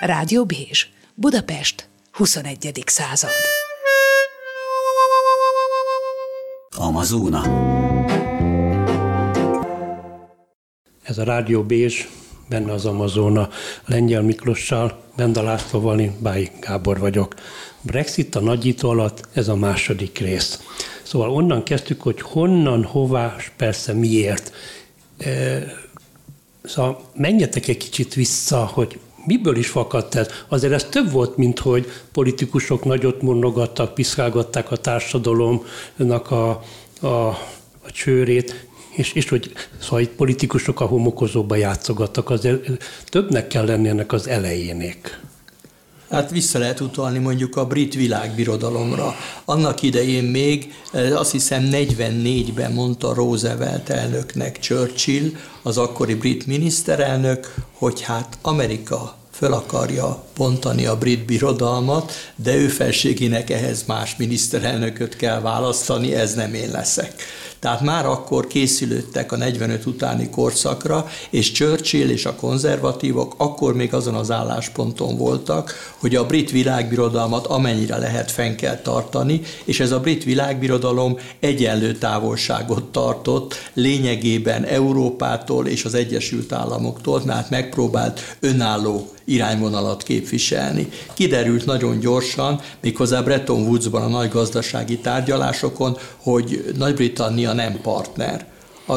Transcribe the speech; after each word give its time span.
Rádió 0.00 0.44
Bézs, 0.44 0.86
Budapest, 1.14 1.88
21. 2.12 2.82
század. 2.86 3.30
Amazóna. 6.76 7.42
Ez 11.02 11.18
a 11.18 11.24
Rádió 11.24 11.62
Bézs, 11.62 12.06
benne 12.48 12.72
az 12.72 12.86
Amazona, 12.86 13.48
Lengyel 13.86 14.22
Miklossal, 14.22 15.02
Benda 15.16 15.42
Lászlóval, 15.42 16.00
én 16.00 16.16
Báj 16.20 16.50
Gábor 16.60 16.98
vagyok. 16.98 17.34
Brexit 17.80 18.34
a 18.34 18.40
nagyító 18.40 18.88
alatt, 18.88 19.28
ez 19.32 19.48
a 19.48 19.56
második 19.56 20.18
rész. 20.18 20.60
Szóval 21.02 21.30
onnan 21.30 21.62
kezdtük, 21.62 22.02
hogy 22.02 22.20
honnan, 22.20 22.84
hová, 22.84 23.34
és 23.38 23.50
persze 23.56 23.92
miért. 23.92 24.52
E, 25.18 25.62
szóval 26.64 27.00
menjetek 27.14 27.68
egy 27.68 27.76
kicsit 27.76 28.14
vissza, 28.14 28.66
hogy 28.66 28.98
miből 29.26 29.56
is 29.56 29.68
fakadt 29.68 30.14
ez? 30.14 30.28
Azért 30.48 30.72
ez 30.72 30.84
több 30.84 31.10
volt, 31.10 31.36
mint 31.36 31.58
hogy 31.58 31.86
politikusok 32.12 32.84
nagyot 32.84 33.22
mondogattak, 33.22 33.94
piszkálgatták 33.94 34.70
a 34.70 34.76
társadalomnak 34.76 36.30
a, 36.30 36.62
a, 37.00 37.06
a 37.06 37.90
csőrét, 37.92 38.66
és, 38.90 39.12
és 39.12 39.28
hogy 39.28 39.52
szóval 39.80 40.00
itt 40.00 40.14
politikusok 40.14 40.80
a 40.80 40.84
homokozóba 40.84 41.56
játszogattak, 41.56 42.30
azért 42.30 42.84
többnek 43.08 43.46
kell 43.46 43.64
lenni 43.64 43.88
ennek 43.88 44.12
az 44.12 44.28
elejének. 44.28 45.20
Hát 46.10 46.30
vissza 46.30 46.58
lehet 46.58 46.80
utalni 46.80 47.18
mondjuk 47.18 47.56
a 47.56 47.66
brit 47.66 47.94
világbirodalomra. 47.94 49.14
Annak 49.44 49.82
idején 49.82 50.24
még 50.24 50.74
eh, 50.92 51.20
azt 51.20 51.32
hiszem 51.32 51.68
44-ben 51.72 52.72
mondta 52.72 53.14
Roosevelt 53.14 53.88
elnöknek 53.88 54.58
Churchill, 54.58 55.30
az 55.62 55.78
akkori 55.78 56.14
brit 56.14 56.46
miniszterelnök, 56.46 57.54
hogy 57.72 58.00
hát 58.00 58.38
Amerika 58.42 59.16
föl 59.30 59.52
akarja 59.52 60.24
bontani 60.36 60.86
a 60.86 60.98
brit 60.98 61.24
birodalmat, 61.24 62.12
de 62.36 62.54
ő 62.54 62.68
felségének 62.68 63.50
ehhez 63.50 63.84
más 63.86 64.16
miniszterelnököt 64.16 65.16
kell 65.16 65.40
választani, 65.40 66.14
ez 66.14 66.34
nem 66.34 66.54
én 66.54 66.70
leszek. 66.70 67.22
Tehát 67.66 67.80
már 67.80 68.06
akkor 68.06 68.46
készülődtek 68.46 69.32
a 69.32 69.36
45 69.36 69.86
utáni 69.86 70.30
korszakra, 70.30 71.08
és 71.30 71.52
Churchill 71.52 72.08
és 72.08 72.26
a 72.26 72.34
konzervatívok 72.34 73.34
akkor 73.36 73.74
még 73.74 73.94
azon 73.94 74.14
az 74.14 74.30
állásponton 74.30 75.16
voltak, 75.16 75.74
hogy 75.98 76.14
a 76.14 76.26
brit 76.26 76.50
világbirodalmat 76.50 77.46
amennyire 77.46 77.96
lehet 77.96 78.30
fenn 78.30 78.54
kell 78.54 78.76
tartani, 78.76 79.40
és 79.64 79.80
ez 79.80 79.90
a 79.90 80.00
brit 80.00 80.24
világbirodalom 80.24 81.18
egyenlő 81.40 81.92
távolságot 81.92 82.84
tartott 82.84 83.54
lényegében 83.74 84.64
Európától 84.64 85.66
és 85.66 85.84
az 85.84 85.94
Egyesült 85.94 86.52
Államoktól, 86.52 87.22
mert 87.24 87.50
megpróbált 87.50 88.36
önálló 88.40 89.15
irányvonalat 89.26 90.02
képviselni. 90.02 90.88
Kiderült 91.14 91.66
nagyon 91.66 91.98
gyorsan, 91.98 92.60
méghozzá 92.80 93.20
Bretton 93.20 93.62
Woodsban 93.62 94.02
a 94.02 94.08
nagy 94.08 94.30
gazdasági 94.30 94.98
tárgyalásokon, 94.98 95.96
hogy 96.16 96.64
Nagy-Britannia 96.76 97.52
nem 97.52 97.80
partner. 97.82 98.46
A 98.86 98.96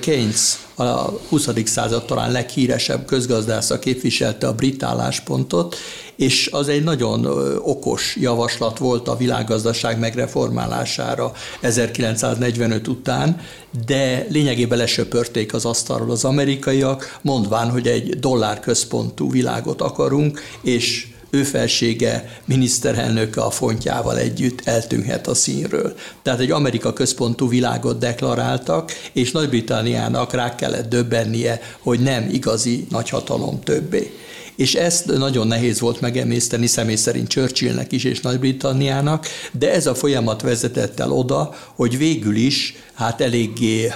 Keynes 0.00 0.58
a 0.86 1.18
20. 1.28 1.48
század 1.64 2.04
talán 2.04 2.32
leghíresebb 2.32 3.04
közgazdásza 3.04 3.78
képviselte 3.78 4.46
a 4.46 4.54
brit 4.54 4.82
álláspontot, 4.82 5.76
és 6.16 6.48
az 6.52 6.68
egy 6.68 6.84
nagyon 6.84 7.26
okos 7.62 8.16
javaslat 8.20 8.78
volt 8.78 9.08
a 9.08 9.16
világgazdaság 9.16 9.98
megreformálására 9.98 11.32
1945 11.60 12.88
után, 12.88 13.40
de 13.86 14.26
lényegében 14.28 14.78
lesöpörték 14.78 15.54
az 15.54 15.64
asztalról 15.64 16.10
az 16.10 16.24
amerikaiak, 16.24 17.18
mondván, 17.22 17.70
hogy 17.70 17.86
egy 17.86 18.18
dollárközpontú 18.18 19.30
világot 19.30 19.80
akarunk, 19.80 20.40
és 20.62 21.07
ő 21.30 21.42
felsége 21.42 22.40
miniszterelnöke 22.44 23.40
a 23.40 23.50
fontjával 23.50 24.18
együtt 24.18 24.60
eltűnhet 24.64 25.26
a 25.26 25.34
színről. 25.34 25.94
Tehát 26.22 26.40
egy 26.40 26.50
Amerika 26.50 26.92
központú 26.92 27.48
világot 27.48 27.98
deklaráltak, 27.98 28.92
és 29.12 29.32
Nagy-Britanniának 29.32 30.32
rá 30.32 30.54
kellett 30.54 30.88
döbbennie, 30.88 31.60
hogy 31.78 32.00
nem 32.00 32.28
igazi 32.32 32.86
nagyhatalom 32.90 33.60
többé 33.60 34.12
és 34.58 34.74
ezt 34.74 35.06
nagyon 35.06 35.46
nehéz 35.46 35.80
volt 35.80 36.00
megemészteni 36.00 36.66
személy 36.66 36.96
szerint 36.96 37.28
Churchillnek 37.28 37.92
is 37.92 38.04
és 38.04 38.20
Nagy-Britanniának, 38.20 39.26
de 39.52 39.72
ez 39.72 39.86
a 39.86 39.94
folyamat 39.94 40.42
vezetett 40.42 41.00
el 41.00 41.12
oda, 41.12 41.54
hogy 41.74 41.98
végül 41.98 42.36
is 42.36 42.74
hát 42.94 43.20
eléggé 43.20 43.92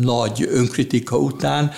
nagy 0.00 0.48
önkritika 0.50 1.18
után 1.18 1.70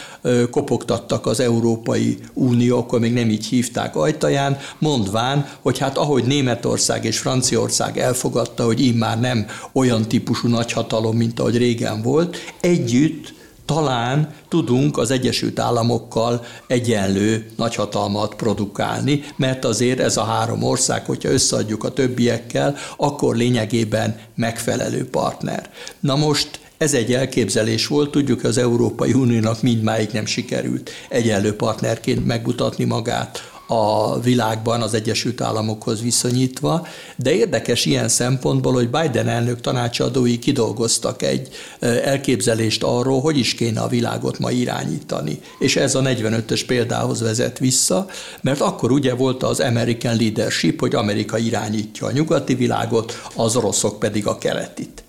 kopogtattak 0.50 1.26
az 1.26 1.40
Európai 1.40 2.18
Unió, 2.32 2.78
akkor 2.78 3.00
még 3.00 3.12
nem 3.12 3.30
így 3.30 3.46
hívták 3.46 3.96
ajtaján, 3.96 4.58
mondván, 4.78 5.46
hogy 5.62 5.78
hát 5.78 5.98
ahogy 5.98 6.24
Németország 6.24 7.04
és 7.04 7.18
Franciaország 7.18 7.98
elfogadta, 7.98 8.64
hogy 8.64 8.80
immár 8.80 9.20
nem 9.20 9.46
olyan 9.72 10.08
típusú 10.08 10.48
nagyhatalom, 10.48 11.16
mint 11.16 11.40
ahogy 11.40 11.56
régen 11.56 12.02
volt, 12.02 12.36
együtt 12.60 13.36
talán 13.74 14.28
tudunk 14.48 14.98
az 14.98 15.10
Egyesült 15.10 15.58
Államokkal 15.58 16.44
egyenlő 16.66 17.50
nagyhatalmat 17.56 18.34
produkálni, 18.34 19.24
mert 19.36 19.64
azért 19.64 20.00
ez 20.00 20.16
a 20.16 20.24
három 20.24 20.62
ország, 20.62 21.04
hogyha 21.04 21.30
összeadjuk 21.30 21.84
a 21.84 21.92
többiekkel, 21.92 22.76
akkor 22.96 23.36
lényegében 23.36 24.20
megfelelő 24.34 25.08
partner. 25.10 25.70
Na 26.00 26.16
most 26.16 26.60
ez 26.78 26.94
egy 26.94 27.12
elképzelés 27.12 27.86
volt, 27.86 28.10
tudjuk, 28.10 28.44
az 28.44 28.58
Európai 28.58 29.12
Uniónak 29.12 29.62
mindmáig 29.62 30.08
nem 30.12 30.26
sikerült 30.26 30.90
egyenlő 31.08 31.56
partnerként 31.56 32.26
megmutatni 32.26 32.84
magát 32.84 33.57
a 33.70 34.20
világban 34.20 34.82
az 34.82 34.94
Egyesült 34.94 35.40
Államokhoz 35.40 36.02
viszonyítva, 36.02 36.86
de 37.16 37.32
érdekes 37.34 37.84
ilyen 37.84 38.08
szempontból, 38.08 38.72
hogy 38.72 38.90
Biden 38.90 39.28
elnök 39.28 39.60
tanácsadói 39.60 40.38
kidolgoztak 40.38 41.22
egy 41.22 41.48
elképzelést 41.80 42.82
arról, 42.82 43.20
hogy 43.20 43.38
is 43.38 43.54
kéne 43.54 43.80
a 43.80 43.88
világot 43.88 44.38
ma 44.38 44.50
irányítani. 44.50 45.40
És 45.58 45.76
ez 45.76 45.94
a 45.94 46.00
45-ös 46.00 46.62
példához 46.66 47.20
vezet 47.20 47.58
vissza, 47.58 48.06
mert 48.40 48.60
akkor 48.60 48.90
ugye 48.90 49.14
volt 49.14 49.42
az 49.42 49.60
American 49.60 50.16
Leadership, 50.16 50.80
hogy 50.80 50.94
Amerika 50.94 51.38
irányítja 51.38 52.06
a 52.06 52.12
nyugati 52.12 52.54
világot, 52.54 53.22
az 53.34 53.56
oroszok 53.56 53.98
pedig 53.98 54.26
a 54.26 54.38
keletit 54.38 55.02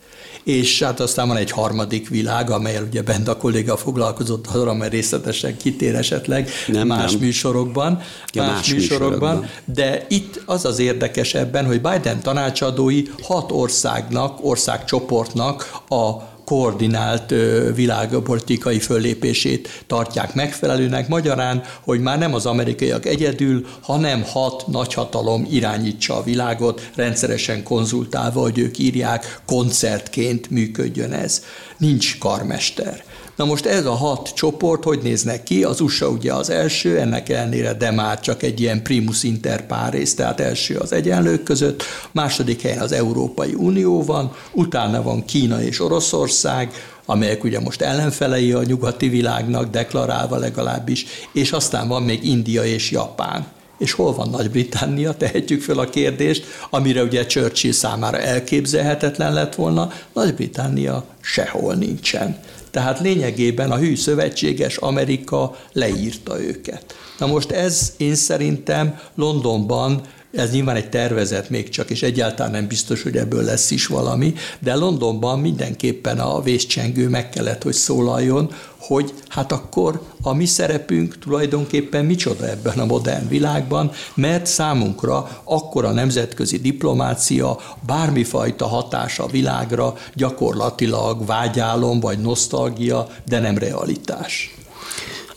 és 0.49 0.83
hát 0.83 0.99
aztán 0.99 1.27
van 1.27 1.37
egy 1.37 1.51
harmadik 1.51 2.09
világ, 2.09 2.49
amelyel 2.49 2.83
ugye 2.83 3.01
bent 3.01 3.27
a 3.27 3.37
kolléga 3.37 3.77
foglalkozott 3.77 4.47
arra, 4.47 4.73
mert 4.73 4.91
részletesen 4.91 5.57
kitér 5.57 5.95
esetleg 5.95 6.49
nem, 6.67 6.87
más 6.87 7.11
nem. 7.11 7.21
műsorokban, 7.21 8.01
ja, 8.33 8.41
más, 8.41 8.51
más 8.51 8.73
műsorokban, 8.73 9.35
műsorokban, 9.35 9.49
de 9.65 10.05
itt 10.09 10.41
az 10.45 10.65
az 10.65 10.79
érdekes 10.79 11.33
ebben, 11.33 11.65
hogy 11.65 11.81
Biden 11.81 12.21
tanácsadói 12.21 13.03
hat 13.21 13.51
országnak, 13.51 14.45
országcsoportnak 14.45 15.81
a 15.89 16.11
koordinált 16.49 17.33
világpolitikai 17.75 18.79
föllépését 18.79 19.83
tartják 19.87 20.33
megfelelőnek. 20.33 21.07
Magyarán, 21.07 21.63
hogy 21.81 21.99
már 21.99 22.17
nem 22.17 22.33
az 22.33 22.45
amerikaiak 22.45 23.05
egyedül, 23.05 23.65
hanem 23.81 24.23
hat 24.23 24.67
nagyhatalom 24.67 25.47
irányítsa 25.51 26.15
a 26.15 26.23
világot, 26.23 26.89
rendszeresen 26.95 27.63
konzultálva, 27.63 28.41
hogy 28.41 28.57
ők 28.57 28.77
írják, 28.77 29.41
koncertként 29.45 30.49
működjön 30.49 31.13
ez. 31.13 31.43
Nincs 31.77 32.17
karmester. 32.17 33.03
Na 33.39 33.45
most 33.45 33.65
ez 33.65 33.85
a 33.85 33.93
hat 33.93 34.29
csoport 34.33 34.83
hogy 34.83 34.99
néznek 35.03 35.43
ki? 35.43 35.63
Az 35.63 35.81
USA 35.81 36.07
ugye 36.07 36.33
az 36.33 36.49
első, 36.49 36.99
ennek 36.99 37.29
ellenére, 37.29 37.73
de 37.73 37.91
már 37.91 38.19
csak 38.19 38.43
egy 38.43 38.59
ilyen 38.59 38.83
primus 38.83 39.23
inter 39.23 39.65
pares, 39.65 40.13
tehát 40.13 40.39
első 40.39 40.75
az 40.75 40.91
egyenlők 40.91 41.43
között, 41.43 41.83
második 42.11 42.61
helyen 42.61 42.79
az 42.79 42.91
Európai 42.91 43.53
Unió 43.53 44.03
van, 44.03 44.31
utána 44.51 45.01
van 45.01 45.25
Kína 45.25 45.61
és 45.61 45.79
Oroszország, 45.79 46.71
amelyek 47.05 47.43
ugye 47.43 47.59
most 47.59 47.81
ellenfelei 47.81 48.51
a 48.51 48.63
nyugati 48.63 49.09
világnak, 49.09 49.69
deklarálva 49.69 50.37
legalábbis, 50.37 51.05
és 51.33 51.51
aztán 51.51 51.87
van 51.87 52.03
még 52.03 52.23
India 52.23 52.63
és 52.63 52.91
Japán. 52.91 53.45
És 53.77 53.91
hol 53.91 54.13
van 54.13 54.29
Nagy-Britannia? 54.29 55.13
Tehetjük 55.17 55.61
föl 55.61 55.79
a 55.79 55.89
kérdést, 55.89 56.45
amire 56.69 57.03
ugye 57.03 57.25
Churchill 57.25 57.71
számára 57.71 58.17
elképzelhetetlen 58.17 59.33
lett 59.33 59.55
volna, 59.55 59.91
Nagy-Britannia 60.13 61.03
sehol 61.21 61.73
nincsen. 61.73 62.37
Tehát 62.71 62.99
lényegében 62.99 63.71
a 63.71 63.77
hű 63.77 63.95
szövetséges 63.95 64.77
Amerika 64.77 65.55
leírta 65.73 66.41
őket. 66.41 66.95
Na 67.19 67.27
most 67.27 67.51
ez 67.51 67.93
én 67.97 68.15
szerintem 68.15 68.99
Londonban 69.15 70.01
ez 70.31 70.51
nyilván 70.51 70.75
egy 70.75 70.89
tervezet 70.89 71.49
még 71.49 71.69
csak, 71.69 71.89
és 71.89 72.03
egyáltalán 72.03 72.51
nem 72.51 72.67
biztos, 72.67 73.03
hogy 73.03 73.17
ebből 73.17 73.43
lesz 73.43 73.71
is 73.71 73.87
valami, 73.87 74.33
de 74.59 74.75
Londonban 74.75 75.39
mindenképpen 75.39 76.19
a 76.19 76.41
vészcsengő 76.41 77.09
meg 77.09 77.29
kellett, 77.29 77.63
hogy 77.63 77.73
szólaljon, 77.73 78.51
hogy 78.77 79.13
hát 79.27 79.51
akkor 79.51 80.01
a 80.21 80.33
mi 80.33 80.45
szerepünk 80.45 81.19
tulajdonképpen 81.19 82.05
micsoda 82.05 82.49
ebben 82.49 82.79
a 82.79 82.85
modern 82.85 83.27
világban, 83.27 83.91
mert 84.13 84.45
számunkra 84.45 85.41
akkor 85.43 85.85
a 85.85 85.91
nemzetközi 85.91 86.57
diplomácia 86.57 87.59
bármifajta 87.85 88.67
hatása 88.67 89.23
a 89.23 89.27
világra 89.27 89.93
gyakorlatilag 90.13 91.25
vágyálom 91.25 91.99
vagy 91.99 92.19
nosztalgia, 92.19 93.07
de 93.25 93.39
nem 93.39 93.57
realitás. 93.57 94.58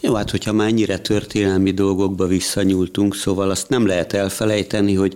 Jó, 0.04 0.14
hát 0.14 0.30
hogyha 0.30 0.52
már 0.52 0.68
ennyire 0.68 0.98
történelmi 0.98 1.70
dolgokba 1.70 2.26
visszanyúltunk, 2.26 3.14
szóval 3.14 3.50
azt 3.50 3.68
nem 3.68 3.86
lehet 3.86 4.12
elfelejteni, 4.12 4.94
hogy 4.94 5.14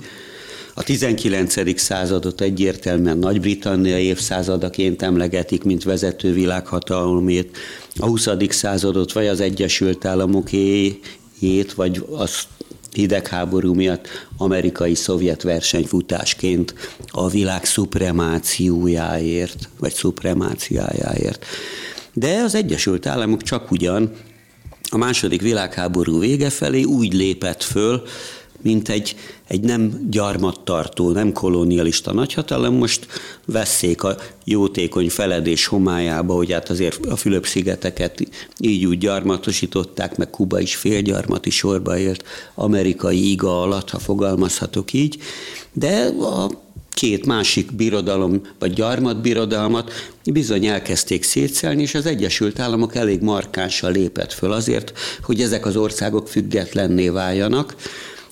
a 0.75 0.83
19. 0.83 1.81
századot 1.81 2.41
egyértelműen 2.41 3.19
Nagy-Britannia 3.19 3.99
évszázadaként 3.99 5.03
emlegetik, 5.03 5.65
mint 5.65 5.85
vezető 5.85 6.33
világhatalomét, 6.33 7.57
a 7.97 8.07
20. 8.07 8.29
századot 8.49 9.13
vagy 9.13 9.27
az 9.27 9.41
Egyesült 9.41 10.05
Államokéjét, 10.05 11.73
vagy 11.75 12.05
az 12.11 12.43
hidegháború 12.93 13.75
miatt 13.75 14.09
amerikai-szovjet 14.37 15.43
versenyfutásként 15.43 16.75
a 17.07 17.29
világ 17.29 17.65
szupremációjáért, 17.65 19.69
vagy 19.79 19.93
szupremáciájáért. 19.93 21.45
De 22.13 22.41
az 22.45 22.55
Egyesült 22.55 23.07
Államok 23.07 23.43
csak 23.43 23.71
ugyan 23.71 24.13
a 24.91 24.97
második 24.97 25.41
világháború 25.43 26.19
vége 26.19 26.51
felé 26.51 26.83
úgy 26.83 27.13
lépett 27.13 27.63
föl, 27.63 28.03
mint 28.63 28.89
egy, 28.89 29.17
egy 29.49 29.61
nem 29.61 30.07
gyarmattartó, 30.11 31.11
nem 31.11 31.33
kolonialista 31.33 32.13
nagyhatalom, 32.13 32.75
most 32.75 33.07
veszék 33.45 34.03
a 34.03 34.17
jótékony 34.45 35.11
feledés 35.11 35.67
homályába, 35.67 36.35
hogy 36.35 36.53
hát 36.53 36.71
azért 36.71 37.07
a 37.07 37.17
Fülöp-szigeteket 37.17 38.29
így 38.59 38.85
úgy 38.87 38.99
gyarmatosították, 38.99 40.17
meg 40.17 40.31
Kuba 40.31 40.61
is 40.61 40.77
félgyarmati 40.77 41.51
sorba 41.51 41.99
élt 41.99 42.25
amerikai 42.55 43.31
iga 43.31 43.63
alatt, 43.63 43.91
ha 43.91 43.99
fogalmazhatok 43.99 44.93
így, 44.93 45.19
de 45.73 46.05
a 46.21 46.51
két 46.97 47.27
másik 47.27 47.73
birodalom, 47.73 48.41
vagy 48.59 48.73
gyarmatbirodalmat 48.73 49.93
bizony 50.25 50.67
elkezdték 50.67 51.23
szétszelni, 51.23 51.83
és 51.83 51.95
az 51.95 52.07
Egyesült 52.07 52.59
Államok 52.59 52.95
elég 52.95 53.21
markánsan 53.21 53.93
lépett 53.93 54.33
föl 54.33 54.53
azért, 54.53 54.93
hogy 55.23 55.41
ezek 55.41 55.67
az 55.67 55.77
országok 55.77 56.29
függetlenné 56.29 57.09
váljanak, 57.09 57.77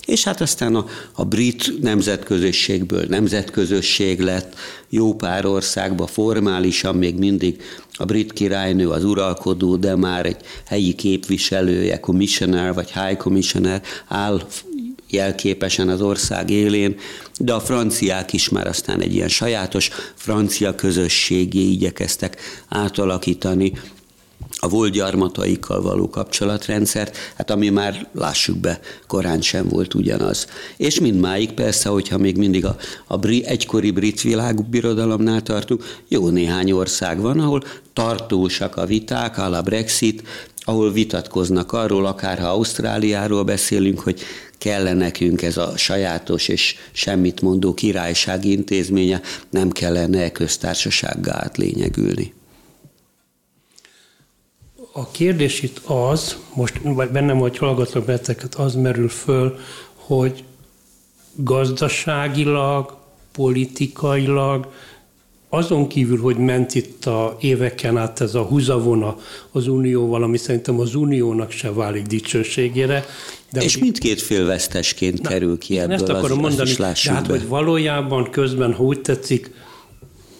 és 0.06 0.24
hát 0.24 0.40
aztán 0.40 0.74
a, 0.74 0.86
a 1.12 1.24
brit 1.24 1.80
nemzetközösségből 1.80 3.04
nemzetközösség 3.08 4.20
lett, 4.20 4.54
jó 4.88 5.14
pár 5.14 5.46
országban 5.46 6.06
formálisan 6.06 6.94
még 6.96 7.18
mindig 7.18 7.62
a 7.92 8.04
brit 8.04 8.32
királynő 8.32 8.88
az 8.88 9.04
uralkodó, 9.04 9.76
de 9.76 9.96
már 9.96 10.26
egy 10.26 10.40
helyi 10.66 10.94
képviselője, 10.94 12.00
commissioner 12.00 12.74
vagy 12.74 12.92
high 12.92 13.16
commissioner 13.16 13.82
áll 14.08 14.46
jelképesen 15.10 15.88
az 15.88 16.00
ország 16.00 16.50
élén, 16.50 16.96
de 17.38 17.52
a 17.52 17.60
franciák 17.60 18.32
is 18.32 18.48
már 18.48 18.66
aztán 18.66 19.00
egy 19.00 19.14
ilyen 19.14 19.28
sajátos 19.28 19.90
francia 20.14 20.74
közösségé 20.74 21.60
igyekeztek 21.60 22.40
átalakítani 22.68 23.72
a 24.64 24.68
volt 24.68 24.92
gyarmataikkal 24.92 25.82
való 25.82 26.08
kapcsolatrendszert, 26.08 27.16
hát 27.36 27.50
ami 27.50 27.68
már 27.68 28.08
lássuk 28.12 28.58
be, 28.58 28.80
korán 29.06 29.40
sem 29.40 29.68
volt 29.68 29.94
ugyanaz. 29.94 30.46
És 30.76 31.00
mindmáig 31.00 31.52
persze, 31.52 31.88
hogyha 31.88 32.18
még 32.18 32.36
mindig 32.36 32.64
a, 32.64 32.76
a 33.06 33.16
bri, 33.16 33.44
egykori 33.46 33.90
brit 33.90 34.20
világbirodalomnál 34.20 35.42
tartunk, 35.42 35.84
jó 36.08 36.28
néhány 36.28 36.72
ország 36.72 37.20
van, 37.20 37.40
ahol 37.40 37.62
tartósak 37.92 38.76
a 38.76 38.86
viták, 38.86 39.38
a 39.38 39.62
Brexit, 39.62 40.22
ahol 40.56 40.92
vitatkoznak 40.92 41.72
arról, 41.72 42.06
akár 42.06 42.38
ha 42.38 42.48
Ausztráliáról 42.48 43.44
beszélünk, 43.44 44.00
hogy 44.00 44.20
kellene 44.64 44.92
nekünk 44.92 45.42
ez 45.42 45.56
a 45.56 45.76
sajátos 45.76 46.48
és 46.48 46.76
semmit 46.92 47.40
mondó 47.40 47.74
királysági 47.74 48.50
intézménye, 48.50 49.20
nem 49.50 49.70
kellene 49.70 50.32
köztársasággá 50.32 51.42
átlényegülni. 51.42 52.32
A 54.92 55.10
kérdés 55.10 55.62
itt 55.62 55.78
az, 55.86 56.36
most 56.54 56.94
bennem, 57.12 57.38
hogy 57.38 57.58
hallgatok 57.58 58.04
beteket, 58.04 58.54
az 58.54 58.74
merül 58.74 59.08
föl, 59.08 59.58
hogy 59.94 60.44
gazdaságilag, 61.34 62.96
politikailag, 63.32 64.72
azon 65.54 65.86
kívül, 65.86 66.20
hogy 66.20 66.36
ment 66.36 66.74
itt 66.74 67.04
a 67.04 67.36
éveken 67.40 67.96
át 67.96 68.20
ez 68.20 68.34
a 68.34 68.42
húzavona 68.42 69.16
az 69.52 69.66
Unióval, 69.66 70.22
ami 70.22 70.36
szerintem 70.36 70.80
az 70.80 70.94
Uniónak 70.94 71.50
se 71.50 71.72
válik 71.72 72.06
dicsőségére. 72.06 73.04
De 73.52 73.62
és 73.62 73.78
mindkét 73.78 74.22
fél 74.22 74.46
vesztesként 74.46 75.22
na, 75.22 75.28
kerül 75.28 75.58
ki 75.58 75.78
ebből, 75.78 75.94
ezt 75.94 76.08
akarom 76.08 76.44
az, 76.44 76.56
mondani, 76.56 76.70
az 76.70 77.02
de 77.04 77.12
hát, 77.12 77.26
hogy 77.26 77.48
valójában 77.48 78.30
közben, 78.30 78.72
ha 78.72 78.82
úgy 78.82 79.00
tetszik, 79.00 79.50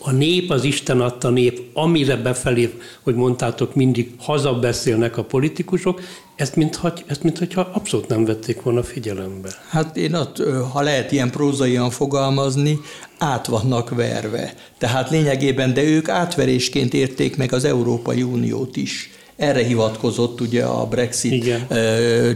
a 0.06 0.10
nép, 0.10 0.50
az 0.50 0.64
Isten 0.64 1.00
adta 1.00 1.30
nép, 1.30 1.60
amire 1.72 2.16
befelé, 2.16 2.72
hogy 3.02 3.14
mondtátok, 3.14 3.74
mindig 3.74 4.10
hazabeszélnek 4.18 5.16
a 5.16 5.24
politikusok, 5.24 6.00
ezt 6.36 6.56
mintha, 6.56 6.92
ezt 7.06 7.22
mintha 7.22 7.70
abszolút 7.72 8.08
nem 8.08 8.24
vették 8.24 8.62
volna 8.62 8.82
figyelembe. 8.82 9.48
Hát 9.68 9.96
én 9.96 10.14
ott, 10.14 10.42
ha 10.72 10.80
lehet 10.80 11.12
ilyen 11.12 11.30
prózaian 11.30 11.90
fogalmazni, 11.90 12.78
át 13.18 13.46
vannak 13.46 13.90
verve. 13.90 14.54
Tehát 14.78 15.10
lényegében, 15.10 15.74
de 15.74 15.82
ők 15.82 16.08
átverésként 16.08 16.94
érték 16.94 17.36
meg 17.36 17.52
az 17.52 17.64
Európai 17.64 18.22
Uniót 18.22 18.76
is. 18.76 19.10
Erre 19.36 19.64
hivatkozott 19.64 20.40
ugye 20.40 20.64
a 20.64 20.86
Brexit 20.86 21.32
Igen. 21.32 21.66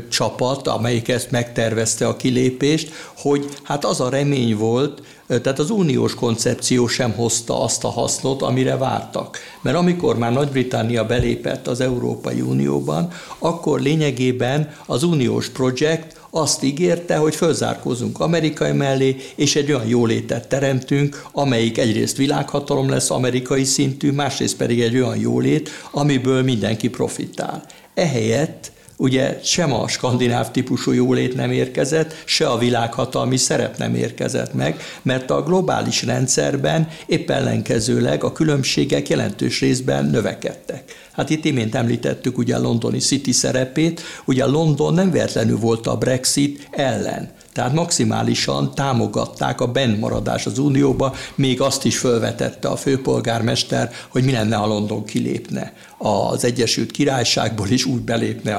csapat, 0.09 0.67
amelyik 0.67 1.09
ezt 1.09 1.31
megtervezte 1.31 2.07
a 2.07 2.17
kilépést, 2.17 2.93
hogy 3.17 3.49
hát 3.63 3.85
az 3.85 4.01
a 4.01 4.09
remény 4.09 4.57
volt, 4.57 5.03
tehát 5.27 5.59
az 5.59 5.71
uniós 5.71 6.15
koncepció 6.15 6.87
sem 6.87 7.13
hozta 7.13 7.63
azt 7.63 7.85
a 7.85 7.89
hasznot, 7.89 8.43
amire 8.43 8.77
vártak. 8.77 9.39
Mert 9.61 9.77
amikor 9.77 10.19
már 10.19 10.33
Nagy-Britannia 10.33 11.07
belépett 11.07 11.67
az 11.67 11.81
Európai 11.81 12.41
Unióban, 12.41 13.13
akkor 13.39 13.81
lényegében 13.81 14.75
az 14.87 15.03
uniós 15.03 15.49
projekt 15.49 16.18
azt 16.31 16.63
ígérte, 16.63 17.17
hogy 17.17 17.35
fölzárkózunk 17.35 18.21
amerikai 18.21 18.73
mellé, 18.73 19.17
és 19.35 19.57
egy 19.57 19.73
olyan 19.73 19.87
jólétet 19.87 20.49
teremtünk, 20.49 21.25
amelyik 21.33 21.79
egyrészt 21.79 22.17
világhatalom 22.17 22.89
lesz 22.89 23.11
amerikai 23.11 23.65
szintű, 23.65 24.11
másrészt 24.11 24.57
pedig 24.57 24.81
egy 24.81 24.95
olyan 24.95 25.17
jólét, 25.17 25.71
amiből 25.91 26.43
mindenki 26.43 26.89
profitál. 26.89 27.65
Ehelyett 27.95 28.73
ugye 28.99 29.41
sem 29.43 29.73
a 29.73 29.89
skandináv 29.89 30.51
típusú 30.51 30.93
jólét 30.93 31.35
nem 31.35 31.51
érkezett, 31.51 32.15
se 32.25 32.49
a 32.49 32.59
világhatalmi 32.59 33.37
szerep 33.37 33.77
nem 33.77 33.95
érkezett 33.95 34.55
meg, 34.55 34.81
mert 35.03 35.31
a 35.31 35.43
globális 35.43 36.03
rendszerben 36.03 36.89
épp 37.07 37.31
ellenkezőleg 37.31 38.25
a 38.25 38.33
különbségek 38.33 39.09
jelentős 39.09 39.61
részben 39.61 40.05
növekedtek. 40.05 40.83
Hát 41.13 41.31
itt 41.31 41.45
imént 41.45 41.75
említettük 41.75 42.39
ugye 42.39 42.57
a 42.57 42.61
londoni 42.61 42.99
City 42.99 43.33
szerepét, 43.33 44.01
ugye 44.25 44.47
London 44.47 44.95
nem 44.95 45.11
véletlenül 45.11 45.59
volt 45.59 45.87
a 45.87 45.97
Brexit 45.97 46.69
ellen. 46.71 47.31
Tehát 47.59 47.73
maximálisan 47.73 48.75
támogatták 48.75 49.61
a 49.61 49.67
bennmaradás 49.67 50.47
az 50.47 50.59
Unióba, 50.59 51.15
még 51.35 51.61
azt 51.61 51.85
is 51.85 51.99
felvetette 51.99 52.69
a 52.69 52.77
főpolgármester, 52.77 53.91
hogy 54.09 54.25
mi 54.25 54.33
lenne, 54.33 54.57
ha 54.57 54.67
London 54.67 55.05
kilépne 55.05 55.73
az 55.99 56.45
Egyesült 56.45 56.91
Királyságból, 56.91 57.69
is 57.69 57.85
úgy 57.85 58.01
belépne 58.01 58.59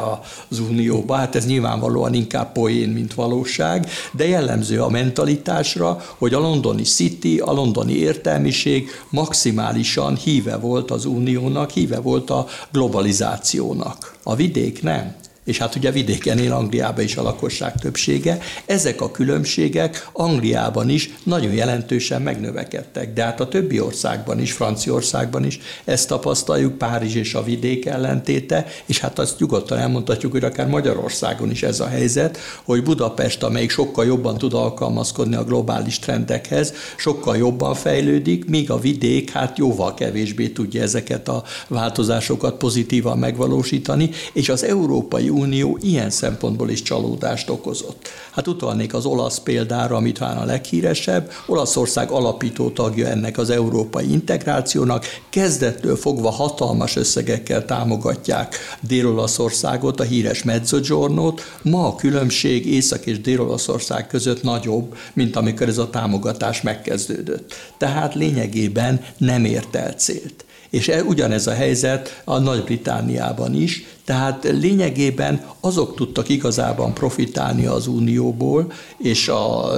az 0.50 0.60
Unióba. 0.60 1.16
Hát 1.16 1.36
ez 1.36 1.46
nyilvánvalóan 1.46 2.14
inkább 2.14 2.52
poén, 2.52 2.90
mint 2.90 3.14
valóság, 3.14 3.88
de 4.12 4.28
jellemző 4.28 4.82
a 4.82 4.90
mentalitásra, 4.90 6.04
hogy 6.18 6.34
a 6.34 6.40
londoni 6.40 6.84
City, 6.84 7.38
a 7.38 7.52
londoni 7.52 7.94
értelmiség 7.94 8.90
maximálisan 9.10 10.16
híve 10.16 10.58
volt 10.58 10.92
az 10.92 11.06
Uniónak, 11.06 11.70
híve 11.70 12.00
volt 12.00 12.30
a 12.30 12.48
globalizációnak. 12.72 14.16
A 14.24 14.36
vidék 14.36 14.84
nem 14.84 15.16
és 15.50 15.58
hát 15.58 15.76
ugye 15.76 15.92
vidéken 15.92 16.40
él 16.40 16.52
Angliában 16.52 17.04
is 17.04 17.16
a 17.16 17.22
lakosság 17.22 17.74
többsége, 17.76 18.40
ezek 18.66 19.02
a 19.02 19.12
különbségek 19.12 20.08
Angliában 20.12 20.90
is 20.90 21.10
nagyon 21.24 21.54
jelentősen 21.54 22.22
megnövekedtek, 22.22 23.14
de 23.14 23.24
hát 23.24 23.40
a 23.40 23.48
többi 23.48 23.80
országban 23.80 24.40
is, 24.40 24.52
Franciaországban 24.52 25.46
is 25.46 25.60
ezt 25.86 26.08
tapasztaljuk, 26.08 26.78
Párizs 26.78 27.16
és 27.16 27.34
a 27.34 27.44
vidék 27.44 27.86
ellentéte, 27.86 28.66
és 28.86 29.00
hát 29.00 29.20
azt 29.20 29.40
nyugodtan 29.40 29.78
elmondhatjuk, 29.78 30.32
hogy 30.32 30.44
akár 30.44 30.68
Magyarországon 30.68 31.52
is 31.52 31.64
ez 31.64 31.80
a 31.80 31.88
helyzet, 31.88 32.38
hogy 32.64 32.84
Budapest, 32.84 33.44
amelyik 33.44 33.70
sokkal 33.70 34.06
jobban 34.06 34.38
tud 34.38 34.54
alkalmazkodni 34.54 35.36
a 35.36 35.44
globális 35.44 36.00
trendekhez, 36.00 36.74
sokkal 36.98 37.38
jobban 37.38 37.74
fejlődik, 37.74 38.46
míg 38.46 38.72
a 38.72 38.80
vidék 38.80 39.30
hát 39.32 39.58
jóval 39.58 39.94
kevésbé 39.94 40.48
tudja 40.48 40.82
ezeket 40.82 41.28
a 41.28 41.44
változásokat 41.68 42.58
pozitívan 42.58 43.18
megvalósítani, 43.18 44.10
és 44.34 44.50
az 44.50 44.64
Európai 44.64 45.30
Unió 45.40 45.78
ilyen 45.82 46.10
szempontból 46.10 46.70
is 46.70 46.82
csalódást 46.82 47.50
okozott. 47.50 48.08
Hát 48.32 48.48
utalnék 48.48 48.94
az 48.94 49.06
olasz 49.06 49.40
példára, 49.40 49.96
amit 49.96 50.20
talán 50.20 50.38
a 50.38 50.46
leghíresebb. 50.46 51.32
Olaszország 51.46 52.10
alapító 52.12 52.70
tagja 52.70 53.08
ennek 53.08 53.38
az 53.38 53.50
európai 53.50 54.12
integrációnak, 54.12 55.06
kezdettől 55.30 55.96
fogva 55.96 56.30
hatalmas 56.30 56.96
összegekkel 56.96 57.66
támogatják 57.66 58.56
Dél-Olaszországot, 58.82 60.00
a 60.00 60.04
híres 60.04 60.44
Mezzogiornót. 60.44 61.42
Ma 61.62 61.88
a 61.88 61.96
különbség 61.96 62.66
Észak- 62.66 63.06
és 63.06 63.22
Dél-Olaszország 63.22 64.08
között 64.08 64.44
nagyobb, 64.44 64.96
mint 65.14 65.36
amikor 65.36 65.68
ez 65.68 65.78
a 65.78 65.90
támogatás 65.90 66.62
megkezdődött. 66.62 67.54
Tehát 67.78 68.16
lényegében 68.16 69.02
nem 69.18 69.46
ért 69.46 69.76
el 69.76 69.92
célt. 69.92 70.46
És 70.70 70.88
e, 70.88 71.04
ugyanez 71.04 71.48
a 71.48 71.54
helyzet 71.54 72.22
a 72.26 72.38
Nagy-Britániában 72.38 73.54
is, 73.54 73.86
tehát 74.06 74.44
lényegében 74.44 75.46
azok 75.60 75.96
tudtak 75.96 76.30
igazában 76.30 76.94
profitálni 76.94 77.66
az 77.66 77.88
Unióból 77.88 78.72
és 78.98 79.28
a 79.28 79.72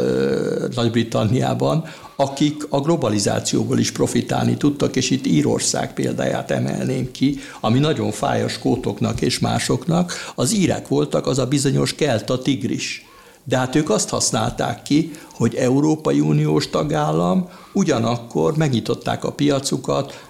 Nagy-Britanniában, 0.76 1.84
akik 2.16 2.66
a 2.70 2.80
globalizációból 2.80 3.80
is 3.80 3.92
profitálni 3.92 4.58
tudtak, 4.58 4.96
és 4.96 5.10
itt 5.10 5.26
Írország 5.26 5.94
példáját 5.94 6.52
emelném 6.52 7.12
ki, 7.12 7.40
ami 7.60 7.80
nagyon 7.80 8.12
fáj 8.12 8.44
a 8.44 8.48
skótoknak 8.48 9.22
és 9.22 9.40
másoknak. 9.40 10.14
Az 10.36 10.54
írek 10.54 10.88
voltak 10.88 11.28
az 11.28 11.40
a 11.40 11.46
bizonyos 11.46 11.96
kelta 11.96 12.40
tigris. 12.40 13.06
De 13.44 13.58
hát 13.58 13.76
ők 13.76 13.90
azt 13.90 14.10
használták 14.10 14.82
ki, 14.82 15.12
hogy 15.34 15.56
Európai 15.56 16.20
Uniós 16.20 16.70
tagállam, 16.70 17.50
ugyanakkor 17.74 18.58
megnyitották 18.58 19.24
a 19.24 19.32
piacukat 19.32 20.30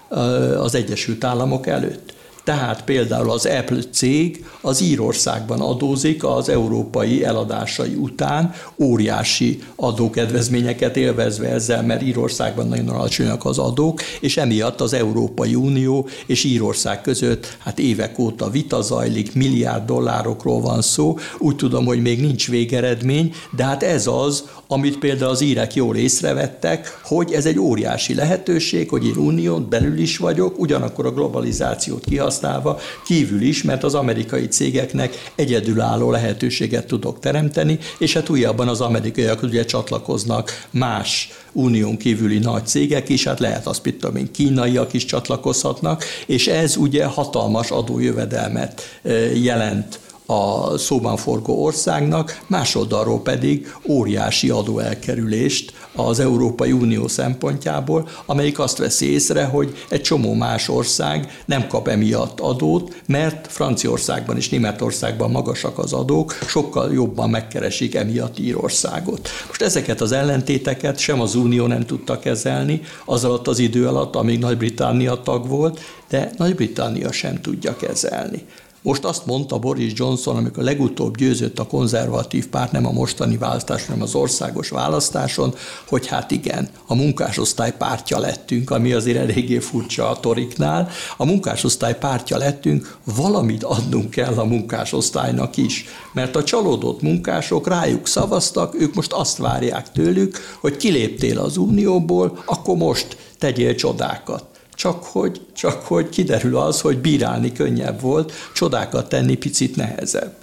az 0.58 0.74
Egyesült 0.74 1.24
Államok 1.24 1.66
előtt. 1.66 2.14
Tehát 2.44 2.84
például 2.84 3.30
az 3.30 3.46
Apple 3.46 3.82
cég 3.92 4.44
az 4.60 4.80
Írországban 4.80 5.60
adózik 5.60 6.24
az 6.24 6.48
európai 6.48 7.24
eladásai 7.24 7.94
után, 7.94 8.54
óriási 8.78 9.62
adókedvezményeket 9.76 10.96
élvezve 10.96 11.48
ezzel, 11.48 11.82
mert 11.82 12.02
Írországban 12.02 12.68
nagyon 12.68 12.88
alacsonyak 12.88 13.44
az 13.44 13.58
adók, 13.58 14.00
és 14.20 14.36
emiatt 14.36 14.80
az 14.80 14.92
Európai 14.92 15.54
Unió 15.54 16.08
és 16.26 16.44
Írország 16.44 17.00
között 17.00 17.56
hát 17.58 17.78
évek 17.78 18.18
óta 18.18 18.50
vita 18.50 18.82
zajlik, 18.82 19.34
milliárd 19.34 19.84
dollárokról 19.84 20.60
van 20.60 20.82
szó, 20.82 21.18
úgy 21.38 21.56
tudom, 21.56 21.84
hogy 21.84 22.02
még 22.02 22.20
nincs 22.20 22.48
végeredmény, 22.48 23.34
de 23.56 23.64
hát 23.64 23.82
ez 23.82 24.06
az, 24.06 24.44
amit 24.66 24.98
például 24.98 25.30
az 25.30 25.40
írek 25.40 25.74
jól 25.74 25.96
észrevettek, 25.96 27.00
hogy 27.02 27.32
ez 27.32 27.46
egy 27.46 27.58
óriási 27.58 28.14
lehetőség, 28.14 28.88
hogy 28.88 29.06
én 29.06 29.16
unión 29.16 29.66
belül 29.68 29.98
is 29.98 30.16
vagyok, 30.16 30.58
ugyanakkor 30.58 31.06
a 31.06 31.12
globalizációt 31.12 32.06
kihasználva 32.32 32.80
kívül 33.04 33.40
is, 33.40 33.62
mert 33.62 33.84
az 33.84 33.94
amerikai 33.94 34.48
cégeknek 34.48 35.32
egyedülálló 35.34 36.10
lehetőséget 36.10 36.86
tudok 36.86 37.20
teremteni, 37.20 37.78
és 37.98 38.12
hát 38.12 38.28
újabban 38.28 38.68
az 38.68 38.80
amerikaiak 38.80 39.42
ugye 39.42 39.64
csatlakoznak 39.64 40.66
más 40.70 41.30
unión 41.52 41.96
kívüli 41.96 42.38
nagy 42.38 42.66
cégek 42.66 43.08
is, 43.08 43.24
hát 43.24 43.40
lehet 43.40 43.66
azt, 43.66 43.84
mit 43.84 43.94
tudom 43.94 44.16
én, 44.16 44.30
kínaiak 44.32 44.92
is 44.92 45.04
csatlakozhatnak, 45.04 46.04
és 46.26 46.46
ez 46.46 46.76
ugye 46.76 47.04
hatalmas 47.04 47.70
adójövedelmet 47.70 48.82
eh, 49.02 49.42
jelent 49.42 50.00
a 50.32 50.78
szóban 50.78 51.16
forgó 51.16 51.64
országnak, 51.64 52.40
másoldalról 52.46 53.20
pedig 53.20 53.74
óriási 53.88 54.50
adóelkerülést 54.50 55.72
az 55.94 56.20
Európai 56.20 56.72
Unió 56.72 57.08
szempontjából, 57.08 58.08
amelyik 58.26 58.58
azt 58.58 58.78
veszi 58.78 59.12
észre, 59.12 59.44
hogy 59.44 59.74
egy 59.88 60.00
csomó 60.00 60.34
más 60.34 60.68
ország 60.68 61.42
nem 61.44 61.66
kap 61.66 61.88
emiatt 61.88 62.40
adót, 62.40 63.02
mert 63.06 63.52
Franciaországban 63.52 64.36
és 64.36 64.48
Németországban 64.48 65.30
magasak 65.30 65.78
az 65.78 65.92
adók, 65.92 66.38
sokkal 66.46 66.92
jobban 66.92 67.30
megkeresik 67.30 67.94
emiatt 67.94 68.38
Írországot. 68.38 69.28
Most 69.46 69.62
ezeket 69.62 70.00
az 70.00 70.12
ellentéteket 70.12 70.98
sem 70.98 71.20
az 71.20 71.34
Unió 71.34 71.66
nem 71.66 71.86
tudta 71.86 72.18
kezelni, 72.18 72.80
az 73.04 73.24
alatt 73.24 73.48
az 73.48 73.58
idő 73.58 73.86
alatt, 73.86 74.16
amíg 74.16 74.38
Nagy-Britannia 74.38 75.14
tag 75.14 75.48
volt, 75.48 75.80
de 76.08 76.30
Nagy-Britannia 76.36 77.12
sem 77.12 77.40
tudja 77.40 77.76
kezelni. 77.76 78.46
Most 78.84 79.04
azt 79.04 79.26
mondta 79.26 79.58
Boris 79.58 79.92
Johnson, 79.94 80.36
amikor 80.36 80.62
legutóbb 80.62 81.16
győzött 81.16 81.58
a 81.58 81.66
konzervatív 81.66 82.48
párt, 82.48 82.72
nem 82.72 82.86
a 82.86 82.92
mostani 82.92 83.36
választáson, 83.36 83.86
hanem 83.86 84.02
az 84.02 84.14
országos 84.14 84.68
választáson, 84.68 85.54
hogy 85.88 86.06
hát 86.06 86.30
igen, 86.30 86.68
a 86.86 86.94
munkásosztály 86.94 87.76
pártja 87.76 88.18
lettünk, 88.18 88.70
ami 88.70 88.92
azért 88.92 89.18
eléggé 89.18 89.58
furcsa 89.58 90.10
a 90.10 90.20
toriknál. 90.20 90.88
A 91.16 91.24
munkásosztály 91.24 91.98
pártja 91.98 92.36
lettünk, 92.36 92.96
valamit 93.16 93.62
adnunk 93.62 94.10
kell 94.10 94.34
a 94.34 94.44
munkásosztálynak 94.44 95.56
is, 95.56 95.84
mert 96.12 96.36
a 96.36 96.44
csalódott 96.44 97.02
munkások 97.02 97.68
rájuk 97.68 98.06
szavaztak, 98.06 98.80
ők 98.80 98.94
most 98.94 99.12
azt 99.12 99.36
várják 99.36 99.92
tőlük, 99.92 100.38
hogy 100.60 100.76
kiléptél 100.76 101.38
az 101.38 101.56
unióból, 101.56 102.42
akkor 102.46 102.76
most 102.76 103.16
tegyél 103.38 103.74
csodákat 103.74 104.51
csak 104.82 105.04
hogy, 105.04 105.40
csak 105.52 105.82
hogy 105.82 106.08
kiderül 106.08 106.56
az, 106.56 106.80
hogy 106.80 106.98
bírálni 106.98 107.52
könnyebb 107.52 108.00
volt, 108.00 108.32
csodákat 108.54 109.08
tenni 109.08 109.36
picit 109.36 109.76
nehezebb. 109.76 110.34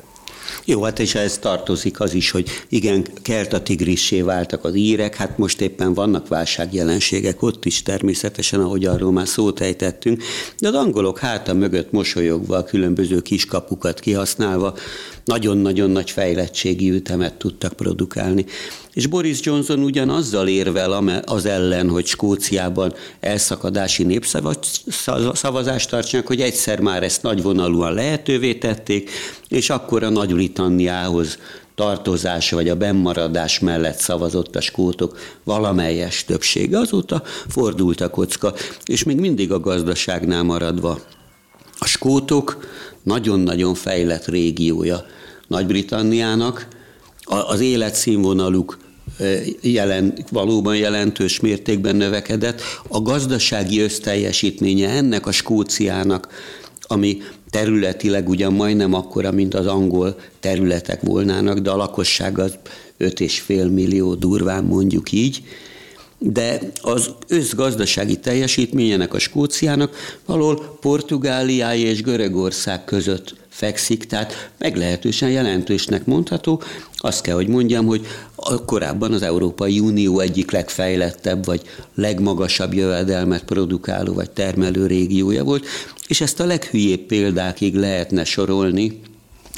Jó, 0.66 0.84
hát 0.84 1.00
és 1.00 1.16
ez 1.16 1.38
tartozik 1.38 2.00
az 2.00 2.14
is, 2.14 2.32
hogy 2.32 2.50
igen, 2.70 3.06
kert 3.22 3.54
a 3.54 3.62
tigrissé 3.62 4.22
váltak 4.22 4.64
az 4.64 4.76
írek, 4.76 5.16
hát 5.16 5.38
most 5.38 5.62
éppen 5.62 5.94
vannak 5.94 6.28
válságjelenségek 6.28 7.42
ott 7.42 7.66
is 7.66 7.84
természetesen, 7.84 8.60
ahogy 8.60 8.86
arról 8.86 9.12
már 9.12 9.28
szót 9.28 9.60
ejtettünk, 9.60 10.24
de 10.60 10.68
az 10.68 10.74
angolok 10.74 11.20
háta 11.20 11.54
mögött 11.54 11.92
mosolyogva, 11.92 12.58
a 12.58 12.64
különböző 12.64 13.22
kiskapukat 13.22 14.00
kihasználva 14.00 14.76
nagyon-nagyon 15.30 15.90
nagy 15.90 16.12
fejlettségi 16.12 16.92
ütemet 16.92 17.34
tudtak 17.34 17.74
produkálni. 17.74 18.46
És 18.94 19.08
Boris 19.08 19.40
Johnson 19.42 19.80
ugyan 19.80 20.10
azzal 20.10 20.48
érvel 20.48 21.22
az 21.26 21.46
ellen, 21.46 21.90
hogy 21.90 22.06
Skóciában 22.06 22.94
elszakadási 23.20 24.04
népszavazást 24.04 25.90
tartsanak, 25.90 26.28
hogy 26.28 26.42
egyszer 26.42 26.80
már 26.80 27.04
ezt 27.04 27.22
nagyvonalúan 27.22 27.94
lehetővé 27.94 28.54
tették, 28.54 29.10
és 29.48 29.70
akkor 29.70 30.04
a 30.04 30.10
Nagy-Britanniához 30.10 31.38
tartozás 31.76 32.52
vagy 32.52 32.70
a 32.70 32.76
bennmaradás 32.76 33.60
mellett 33.60 34.00
szavazott 34.00 34.56
a 34.56 34.62
skótok 34.62 35.18
valamelyes 35.44 36.26
többsége. 36.26 36.78
Azóta 36.78 37.24
fordult 37.48 38.02
a 38.02 38.10
kocka, 38.10 38.54
és 38.86 39.04
még 39.04 39.20
mindig 39.20 39.52
a 39.52 39.60
gazdaságnál 39.60 40.44
maradva. 40.44 41.00
Skótok 42.00 42.58
nagyon-nagyon 43.04 43.74
fejlett 43.74 44.26
régiója 44.26 45.06
Nagy-Britanniának, 45.48 46.68
az 47.26 47.60
életszínvonaluk 47.60 48.78
jelen, 49.62 50.14
valóban 50.32 50.78
jelentős 50.78 51.40
mértékben 51.40 51.96
növekedett. 51.96 52.62
A 52.88 53.02
gazdasági 53.02 53.80
összteljesítménye 53.80 54.90
ennek 54.90 55.28
a 55.28 55.32
Skóciának, 55.32 56.28
ami 56.82 57.18
területileg 57.50 58.30
ugyan 58.30 58.54
majdnem 58.54 58.94
akkora, 58.94 59.32
mint 59.32 59.54
az 59.54 59.66
angol 59.66 60.20
területek 60.40 61.02
volnának, 61.02 61.60
de 61.60 61.70
a 61.70 61.78
lakosság 61.78 62.38
az 62.38 62.54
5,5 63.00 63.74
millió 63.74 64.16
durván 64.16 64.64
mondjuk 64.64 65.12
így, 65.12 65.44
de 66.20 66.60
az 66.82 67.10
összgazdasági 67.28 68.20
teljesítményének 68.20 69.14
a 69.14 69.20
Skóciának 69.20 69.96
valahol 70.26 70.78
Portugáliája 70.82 71.86
és 71.88 72.02
Görögország 72.02 72.86
között 72.86 73.36
fekszik, 73.50 74.06
tehát 74.06 74.52
meglehetősen 74.58 75.30
jelentősnek 75.30 76.06
mondható. 76.06 76.62
Azt 76.98 77.22
kell, 77.22 77.36
hogy 77.36 77.48
mondjam, 77.48 77.86
hogy 77.86 78.08
korábban 78.66 79.14
az 79.14 79.22
Európai 79.22 79.80
Unió 79.80 80.20
egyik 80.20 80.52
legfejlettebb, 80.52 81.46
vagy 81.46 81.62
legmagasabb 81.96 82.74
jövedelmet 82.74 83.44
produkáló, 83.44 84.14
vagy 84.14 84.32
termelő 84.32 84.86
régiója 84.86 85.44
volt, 85.44 85.66
és 86.08 86.22
ezt 86.22 86.40
a 86.40 86.46
leghülyébb 86.46 87.00
példákig 87.00 87.76
lehetne 87.76 88.24
sorolni, 88.24 89.02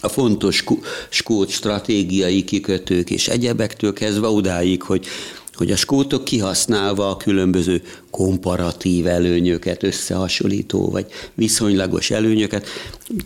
a 0.03 0.09
fontos 0.09 0.63
skót 1.09 1.49
stratégiai 1.49 2.43
kikötők 2.43 3.09
és 3.09 3.27
egyebektől 3.27 3.93
kezdve 3.93 4.27
odáig, 4.27 4.81
hogy 4.81 5.05
hogy 5.61 5.71
a 5.71 5.75
skótok 5.75 6.23
kihasználva 6.23 7.09
a 7.09 7.17
különböző 7.17 7.81
komparatív 8.11 9.07
előnyöket, 9.07 9.83
összehasonlító 9.83 10.89
vagy 10.89 11.05
viszonylagos 11.33 12.11
előnyöket, 12.11 12.67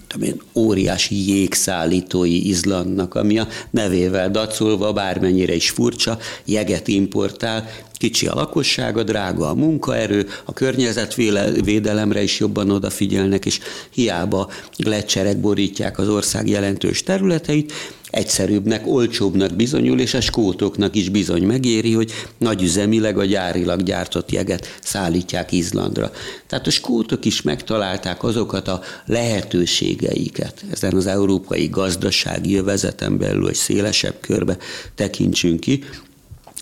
tudom 0.07 0.27
én, 0.27 0.41
óriási 0.53 1.29
jégszállítói 1.29 2.47
Izlandnak, 2.47 3.15
ami 3.15 3.39
a 3.39 3.47
nevével 3.69 4.31
dacolva, 4.31 4.93
bármennyire 4.93 5.55
is 5.55 5.69
furcsa, 5.69 6.17
jeget 6.45 6.87
importál, 6.87 7.69
kicsi 7.97 8.27
a 8.27 8.33
lakossága, 8.33 9.03
drága 9.03 9.49
a 9.49 9.53
munkaerő, 9.53 10.27
a 10.45 10.53
környezetvédelemre 10.53 12.23
is 12.23 12.39
jobban 12.39 12.69
odafigyelnek, 12.69 13.45
és 13.45 13.59
hiába 13.89 14.49
gletszerek 14.77 15.37
borítják 15.37 15.99
az 15.99 16.09
ország 16.09 16.49
jelentős 16.49 17.03
területeit, 17.03 17.73
egyszerűbbnek, 18.09 18.87
olcsóbbnak 18.87 19.53
bizonyul, 19.53 19.99
és 19.99 20.13
a 20.13 20.21
skótoknak 20.21 20.95
is 20.95 21.09
bizony 21.09 21.43
megéri, 21.43 21.93
hogy 21.93 22.11
nagyüzemileg 22.37 23.17
a 23.17 23.25
gyárilag 23.25 23.83
gyártott 23.83 24.31
jeget 24.31 24.74
szállítják 24.83 25.51
Izlandra. 25.51 26.11
Tehát 26.47 26.67
a 26.67 26.71
skótok 26.71 27.25
is 27.25 27.41
megtalálták 27.41 28.23
azokat 28.23 28.67
a 28.67 28.81
lehetőségeiket 29.05 30.63
ezen 30.71 30.93
az 30.93 31.05
európai 31.05 31.67
gazdasági 31.67 32.51
jövezeten 32.51 33.17
belül, 33.17 33.43
hogy 33.43 33.55
szélesebb 33.55 34.15
körbe 34.19 34.57
tekintsünk 34.95 35.59
ki, 35.59 35.83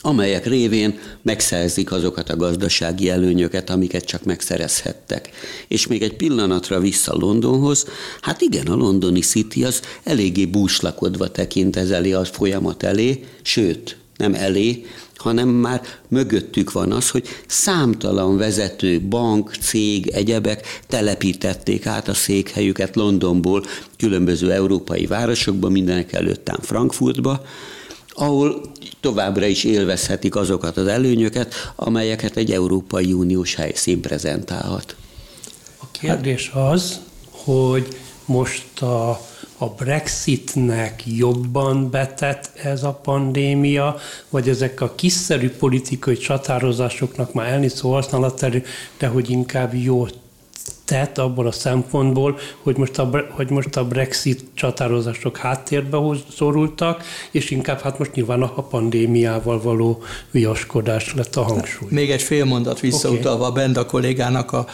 amelyek 0.05 0.45
révén 0.45 0.99
megszerzik 1.21 1.91
azokat 1.91 2.29
a 2.29 2.35
gazdasági 2.35 3.09
előnyöket, 3.09 3.69
amiket 3.69 4.05
csak 4.05 4.23
megszerezhettek. 4.23 5.29
És 5.67 5.87
még 5.87 6.01
egy 6.01 6.15
pillanatra 6.15 6.79
vissza 6.79 7.15
Londonhoz, 7.15 7.85
hát 8.21 8.41
igen, 8.41 8.67
a 8.67 8.75
londoni 8.75 9.19
City 9.19 9.63
az 9.63 9.81
eléggé 10.03 10.45
búslakodva 10.45 11.31
tekint 11.31 11.75
ez 11.75 11.89
a 11.89 12.25
folyamat 12.25 12.83
elé, 12.83 13.23
sőt, 13.41 13.97
nem 14.23 14.33
elé, 14.33 14.85
hanem 15.15 15.49
már 15.49 15.81
mögöttük 16.07 16.71
van 16.71 16.91
az, 16.91 17.09
hogy 17.09 17.27
számtalan 17.47 18.37
vezető, 18.37 19.01
bank, 19.01 19.55
cég, 19.61 20.07
egyebek 20.07 20.81
telepítették 20.87 21.85
át 21.85 22.07
a 22.07 22.13
székhelyüket 22.13 22.95
Londonból 22.95 23.63
különböző 23.97 24.51
európai 24.51 25.05
városokba, 25.05 25.69
mindenek 25.69 26.13
előttán 26.13 26.59
Frankfurtba, 26.61 27.41
ahol 28.09 28.61
továbbra 28.99 29.45
is 29.45 29.63
élvezhetik 29.63 30.35
azokat 30.35 30.77
az 30.77 30.87
előnyöket, 30.87 31.53
amelyeket 31.75 32.37
egy 32.37 32.51
Európai 32.51 33.13
Uniós 33.13 33.55
helyszín 33.55 34.01
prezentálhat. 34.01 34.95
A 35.77 35.85
kérdés 35.91 36.51
az, 36.53 36.99
hogy 37.29 37.87
most 38.25 38.81
a, 38.81 39.21
a 39.63 39.69
Brexitnek 39.69 41.03
jobban 41.05 41.89
betett 41.89 42.51
ez 42.63 42.83
a 42.83 42.93
pandémia, 42.93 43.95
vagy 44.29 44.49
ezek 44.49 44.81
a 44.81 44.95
kiszerű 44.95 45.49
politikai 45.49 46.17
csatározásoknak 46.17 47.33
már 47.33 47.51
elni 47.51 47.67
szó 47.67 47.91
használat, 47.91 48.45
de 48.97 49.07
hogy 49.07 49.29
inkább 49.29 49.73
jó 49.73 50.07
tett 50.85 51.17
abból 51.17 51.47
a 51.47 51.51
szempontból, 51.51 52.37
hogy 52.61 52.77
most 52.77 52.97
a, 52.97 53.25
hogy 53.29 53.49
most 53.49 53.75
a 53.75 53.87
Brexit 53.87 54.43
csatározások 54.53 55.37
háttérbe 55.37 55.97
szorultak, 56.35 57.03
és 57.31 57.49
inkább 57.49 57.81
hát 57.81 57.99
most 57.99 58.13
nyilván 58.13 58.41
a 58.41 58.61
pandémiával 58.61 59.61
való 59.61 60.01
viaskodás 60.31 61.13
lett 61.13 61.35
a 61.35 61.41
hangsúly. 61.41 61.87
Még 61.91 62.11
egy 62.11 62.21
fél 62.21 62.45
mondat 62.45 62.79
visszautalva 62.79 63.47
okay. 63.47 63.63
Benda 63.63 63.85
kollégának 63.85 64.51
a 64.51 64.65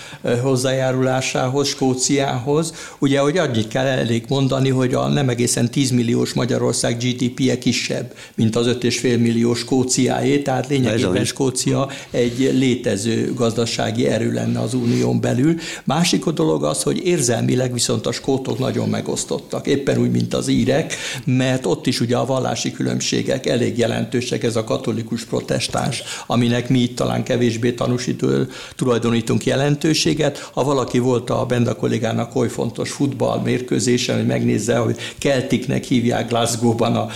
hozzájárulásához, 0.41 1.67
Skóciához. 1.67 2.73
Ugye, 2.99 3.19
hogy 3.19 3.37
annyit 3.37 3.67
kell 3.67 3.85
elég 3.85 4.25
mondani, 4.27 4.69
hogy 4.69 4.93
a 4.93 5.07
nem 5.07 5.29
egészen 5.29 5.71
10 5.71 5.91
milliós 5.91 6.33
Magyarország 6.33 6.97
GDP-je 6.97 7.57
kisebb, 7.57 8.13
mint 8.35 8.55
az 8.55 8.67
5,5 8.67 9.01
millió 9.01 9.53
Skóciáé, 9.53 10.39
tehát 10.39 10.67
lényegében 10.67 11.25
Skócia 11.25 11.89
egy 12.11 12.51
létező 12.53 13.33
gazdasági 13.33 14.07
erő 14.07 14.31
lenne 14.31 14.59
az 14.59 14.73
unión 14.73 15.21
belül. 15.21 15.55
Más 15.83 15.98
másik 15.99 16.25
dolog 16.25 16.63
az, 16.63 16.83
hogy 16.83 17.05
érzelmileg 17.05 17.73
viszont 17.73 18.05
a 18.05 18.11
skótok 18.11 18.59
nagyon 18.59 18.89
megosztottak, 18.89 19.67
éppen 19.67 19.97
úgy, 19.97 20.11
mint 20.11 20.33
az 20.33 20.47
írek, 20.47 20.95
mert 21.25 21.65
ott 21.65 21.87
is 21.87 21.99
ugye 21.99 22.17
a 22.17 22.25
vallási 22.25 22.71
különbségek 22.71 23.45
elég 23.45 23.77
jelentősek, 23.77 24.43
ez 24.43 24.55
a 24.55 24.63
katolikus 24.63 25.25
protestáns, 25.25 26.03
aminek 26.27 26.69
mi 26.69 26.79
itt 26.79 26.95
talán 26.95 27.23
kevésbé 27.23 27.71
tanúsító, 27.71 28.27
tulajdonítunk 28.75 29.45
jelentőséget. 29.45 30.49
Ha 30.53 30.63
valaki 30.63 30.99
volt 30.99 31.29
a 31.29 31.45
Benda 31.45 31.75
kollégának 31.75 32.35
oly 32.35 32.49
fontos 32.49 32.91
futball 32.91 33.41
mérkőzésen, 33.41 34.15
hogy 34.15 34.27
megnézze, 34.27 34.77
hogy 34.77 34.97
Keltiknek 35.17 35.83
hívják 35.83 36.29
Glasgow-ban, 36.29 36.95
a, 36.95 37.09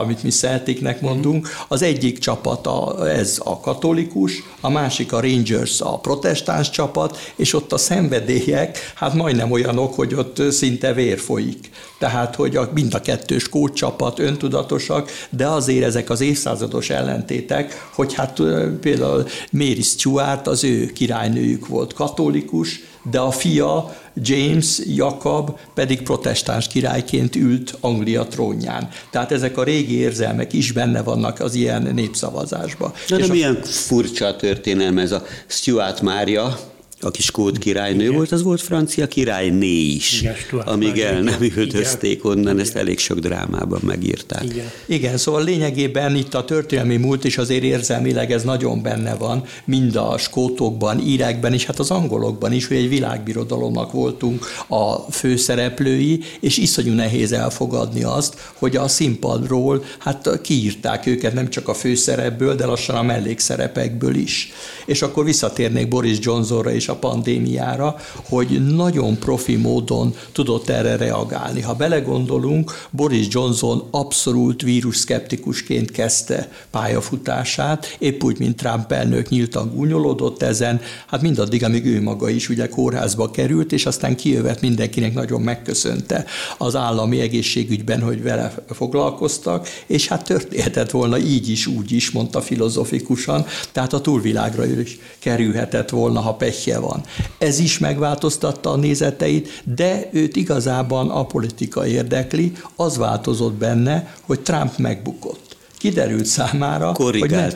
amit 0.00 0.22
mi 0.22 0.30
Celticnek 0.30 1.00
mondunk, 1.00 1.48
az 1.68 1.82
egyik 1.82 2.18
csapat 2.18 2.66
a, 2.66 3.08
ez 3.10 3.40
a 3.44 3.60
katolikus, 3.60 4.42
a 4.60 4.70
másik 4.70 5.12
a 5.12 5.20
Rangers 5.20 5.80
a 5.80 5.98
protestáns 5.98 6.70
csapat, 6.70 7.32
és 7.36 7.54
ott 7.54 7.72
a 7.72 7.78
szenved 7.78 8.06
szenvedélyek, 8.08 8.92
hát 8.94 9.14
majdnem 9.14 9.50
olyanok, 9.50 9.94
hogy 9.94 10.14
ott 10.14 10.42
szinte 10.50 10.92
vér 10.92 11.18
folyik. 11.18 11.70
Tehát, 11.98 12.34
hogy 12.34 12.56
a, 12.56 12.70
mind 12.74 12.94
a 12.94 13.00
kettős 13.00 13.48
kócsapat 13.48 14.18
öntudatosak, 14.18 15.10
de 15.30 15.46
azért 15.46 15.84
ezek 15.84 16.10
az 16.10 16.20
évszázados 16.20 16.90
ellentétek, 16.90 17.88
hogy 17.94 18.14
hát 18.14 18.42
például 18.80 19.26
Mary 19.50 19.82
Stuart, 19.82 20.46
az 20.46 20.64
ő 20.64 20.86
királynőjük 20.86 21.66
volt 21.66 21.92
katolikus, 21.92 22.80
de 23.10 23.18
a 23.18 23.30
fia 23.30 23.96
James 24.14 24.78
Jakab 24.86 25.58
pedig 25.74 26.02
protestáns 26.02 26.66
királyként 26.66 27.36
ült 27.36 27.76
Anglia 27.80 28.26
trónján. 28.26 28.88
Tehát 29.10 29.32
ezek 29.32 29.58
a 29.58 29.62
régi 29.62 29.98
érzelmek 29.98 30.52
is 30.52 30.72
benne 30.72 31.02
vannak 31.02 31.40
az 31.40 31.54
ilyen 31.54 31.82
népszavazásban. 31.94 32.92
Na, 33.08 33.16
de 33.16 33.26
milyen 33.26 33.58
a... 33.62 33.66
furcsa 33.66 34.26
a 34.26 34.36
történelme 34.36 35.02
ez 35.02 35.12
a 35.12 35.22
Stuart 35.46 36.00
Mária, 36.00 36.58
aki 37.00 37.22
skót 37.22 37.58
királynő 37.58 38.02
Igen. 38.02 38.14
volt, 38.14 38.32
az 38.32 38.42
volt 38.42 38.60
francia 38.60 39.06
királyné 39.06 39.80
is, 39.80 40.20
Igen, 40.20 40.34
amíg 40.64 40.98
el 40.98 41.20
nem 41.20 41.42
üldözték 41.56 42.24
onnan, 42.24 42.42
Igen. 42.42 42.58
ezt 42.58 42.76
elég 42.76 42.98
sok 42.98 43.18
drámában 43.18 43.80
megírták. 43.84 44.44
Igen. 44.44 44.70
Igen, 44.86 45.16
szóval 45.16 45.44
lényegében 45.44 46.14
itt 46.14 46.34
a 46.34 46.44
történelmi 46.44 46.96
múlt 46.96 47.24
is 47.24 47.38
azért 47.38 47.62
érzelmileg 47.62 48.32
ez 48.32 48.42
nagyon 48.42 48.82
benne 48.82 49.14
van, 49.14 49.44
mind 49.64 49.96
a 49.96 50.18
skótokban, 50.18 51.00
írekben 51.00 51.52
és 51.52 51.64
hát 51.64 51.78
az 51.78 51.90
angolokban 51.90 52.52
is, 52.52 52.66
hogy 52.66 52.76
egy 52.76 52.88
világbirodalomnak 52.88 53.92
voltunk 53.92 54.46
a 54.66 54.94
főszereplői, 54.94 56.20
és 56.40 56.56
iszonyú 56.56 56.92
nehéz 56.92 57.32
elfogadni 57.32 58.02
azt, 58.02 58.50
hogy 58.54 58.76
a 58.76 58.88
színpadról 58.88 59.84
hát 59.98 60.40
kiírták 60.42 61.06
őket 61.06 61.34
nem 61.34 61.50
csak 61.50 61.68
a 61.68 61.74
főszerepből, 61.74 62.54
de 62.54 62.66
lassan 62.66 62.96
a 62.96 63.02
mellékszerepekből 63.02 64.14
is. 64.14 64.52
És 64.86 65.02
akkor 65.02 65.24
visszatérnék 65.24 65.88
Boris 65.88 66.18
Johnsonra 66.20 66.72
és 66.72 66.87
a 66.88 66.96
pandémiára, 66.96 67.96
hogy 68.28 68.74
nagyon 68.74 69.18
profi 69.18 69.56
módon 69.56 70.14
tudott 70.32 70.68
erre 70.68 70.96
reagálni. 70.96 71.60
Ha 71.60 71.74
belegondolunk, 71.74 72.86
Boris 72.90 73.26
Johnson 73.30 73.88
abszolút 73.90 74.62
vírusszkeptikusként 74.62 75.90
kezdte 75.90 76.50
pályafutását, 76.70 77.96
épp 77.98 78.22
úgy, 78.22 78.38
mint 78.38 78.56
Trump 78.56 78.92
elnök 78.92 79.28
nyíltan 79.28 79.72
gúnyolódott 79.74 80.42
ezen, 80.42 80.80
hát 81.06 81.22
mindaddig, 81.22 81.64
amíg 81.64 81.86
ő 81.86 82.02
maga 82.02 82.28
is 82.28 82.48
ugye 82.48 82.68
kórházba 82.68 83.30
került, 83.30 83.72
és 83.72 83.86
aztán 83.86 84.16
kijövet 84.16 84.60
mindenkinek 84.60 85.14
nagyon 85.14 85.40
megköszönte 85.40 86.24
az 86.58 86.76
állami 86.76 87.20
egészségügyben, 87.20 88.02
hogy 88.02 88.22
vele 88.22 88.54
foglalkoztak, 88.70 89.68
és 89.86 90.08
hát 90.08 90.24
történhetett 90.24 90.90
volna 90.90 91.18
így 91.18 91.48
is, 91.48 91.66
úgy 91.66 91.92
is, 91.92 92.10
mondta 92.10 92.40
filozofikusan, 92.40 93.46
tehát 93.72 93.92
a 93.92 94.00
túlvilágra 94.00 94.66
is 94.66 94.98
kerülhetett 95.18 95.90
volna, 95.90 96.20
ha 96.20 96.34
pehje 96.34 96.77
van. 96.80 97.02
Ez 97.38 97.58
is 97.58 97.78
megváltoztatta 97.78 98.70
a 98.70 98.76
nézeteit, 98.76 99.62
de 99.74 100.08
őt 100.12 100.36
igazában 100.36 101.10
a 101.10 101.26
politika 101.26 101.86
érdekli, 101.86 102.52
az 102.76 102.96
változott 102.96 103.54
benne, 103.54 104.14
hogy 104.26 104.40
Trump 104.40 104.76
megbukott 104.76 105.48
kiderült 105.78 106.24
számára, 106.24 106.92
hogy, 106.96 107.30
ne, 107.30 107.50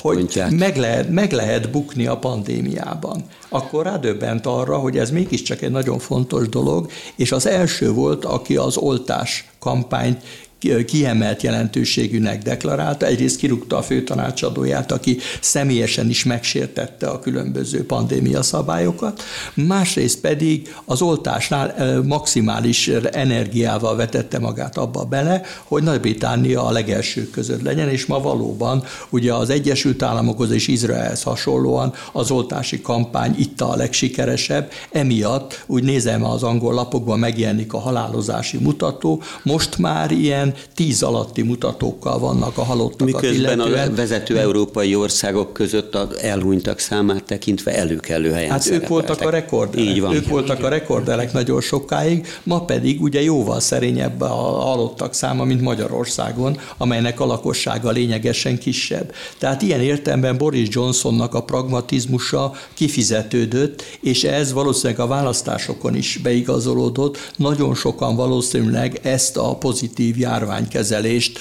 hogy 0.00 0.24
meg, 0.58 0.76
lehet, 0.76 1.08
meg 1.10 1.32
lehet 1.32 1.70
bukni 1.70 2.06
a 2.06 2.18
pandémiában. 2.18 3.24
Akkor 3.48 3.84
rádöbbent 3.84 4.46
arra, 4.46 4.78
hogy 4.78 4.98
ez 4.98 5.10
mégiscsak 5.10 5.62
egy 5.62 5.70
nagyon 5.70 5.98
fontos 5.98 6.48
dolog, 6.48 6.90
és 7.16 7.32
az 7.32 7.46
első 7.46 7.92
volt, 7.92 8.24
aki 8.24 8.56
az 8.56 8.76
oltás 8.76 9.50
kampányt 9.58 10.22
kiemelt 10.86 11.42
jelentőségűnek 11.42 12.42
deklarálta. 12.42 13.06
Egyrészt 13.06 13.36
kirúgta 13.36 13.76
a 13.76 13.82
főtanácsadóját, 13.82 14.92
aki 14.92 15.18
személyesen 15.40 16.08
is 16.08 16.24
megsértette 16.24 17.06
a 17.06 17.18
különböző 17.18 17.86
pandémia 17.86 18.42
szabályokat, 18.42 19.22
másrészt 19.54 20.20
pedig 20.20 20.74
az 20.84 21.02
oltásnál 21.02 22.00
maximális 22.02 22.88
energiával 23.12 23.96
vetette 23.96 24.38
magát 24.38 24.76
abba 24.76 25.04
bele, 25.04 25.42
hogy 25.64 25.82
Nagy-Britannia 25.82 26.66
a 26.66 26.70
legelsők 26.70 27.30
között 27.30 27.62
legyen, 27.62 27.88
és 27.88 28.06
ma 28.06 28.20
valóban 28.20 28.84
ugye 29.10 29.34
az 29.34 29.50
Egyesült 29.50 30.02
Államokhoz 30.02 30.50
és 30.50 30.68
Izraelhez 30.68 31.22
hasonlóan 31.22 31.92
az 32.12 32.30
oltási 32.30 32.80
kampány 32.80 33.34
itt 33.38 33.60
a 33.60 33.76
legsikeresebb, 33.76 34.70
emiatt 34.90 35.64
úgy 35.66 35.82
nézem 35.82 36.24
az 36.24 36.42
angol 36.42 36.74
lapokban 36.74 37.18
megjelenik 37.18 37.72
a 37.72 37.78
halálozási 37.78 38.58
mutató, 38.58 39.22
most 39.42 39.78
már 39.78 40.10
ilyen 40.10 40.51
tíz 40.74 41.02
alatti 41.02 41.42
mutatókkal 41.42 42.18
vannak 42.18 42.58
a 42.58 42.62
halottakat 42.62 43.06
Miközben 43.06 43.58
illetően. 43.58 43.90
a 43.90 43.94
vezető 43.94 44.38
európai 44.38 44.94
országok 44.94 45.52
között 45.52 45.94
a 45.94 46.08
elhunytak 46.20 46.78
számát 46.78 47.24
tekintve 47.24 47.76
előkelő 47.76 48.30
helyen 48.30 48.50
Hát 48.50 48.66
ők 48.66 48.88
voltak 48.88 49.20
a 49.20 49.30
rekorderek. 49.30 49.86
Így 49.86 50.00
van. 50.00 50.14
Ők 50.14 50.28
voltak 50.28 50.64
a 50.64 50.68
rekorderek 50.68 51.32
nagyon 51.32 51.60
sokáig, 51.60 52.26
ma 52.42 52.64
pedig 52.64 53.02
ugye 53.02 53.22
jóval 53.22 53.60
szerényebb 53.60 54.20
a 54.20 54.26
halottak 54.26 55.14
száma, 55.14 55.44
mint 55.44 55.60
Magyarországon, 55.60 56.58
amelynek 56.76 57.20
a 57.20 57.26
lakossága 57.26 57.90
lényegesen 57.90 58.58
kisebb. 58.58 59.12
Tehát 59.38 59.62
ilyen 59.62 59.80
értelemben 59.80 60.38
Boris 60.38 60.68
Johnsonnak 60.70 61.34
a 61.34 61.42
pragmatizmusa 61.42 62.52
kifizetődött, 62.74 63.82
és 64.00 64.24
ez 64.24 64.52
valószínűleg 64.52 65.00
a 65.00 65.06
választásokon 65.06 65.94
is 65.94 66.20
beigazolódott. 66.22 67.32
Nagyon 67.36 67.74
sokan 67.74 68.16
valószínűleg 68.16 69.00
ezt 69.02 69.36
a 69.36 69.56
pozitív 69.56 70.18
jár 70.18 70.41
járványkezelést 70.42 71.38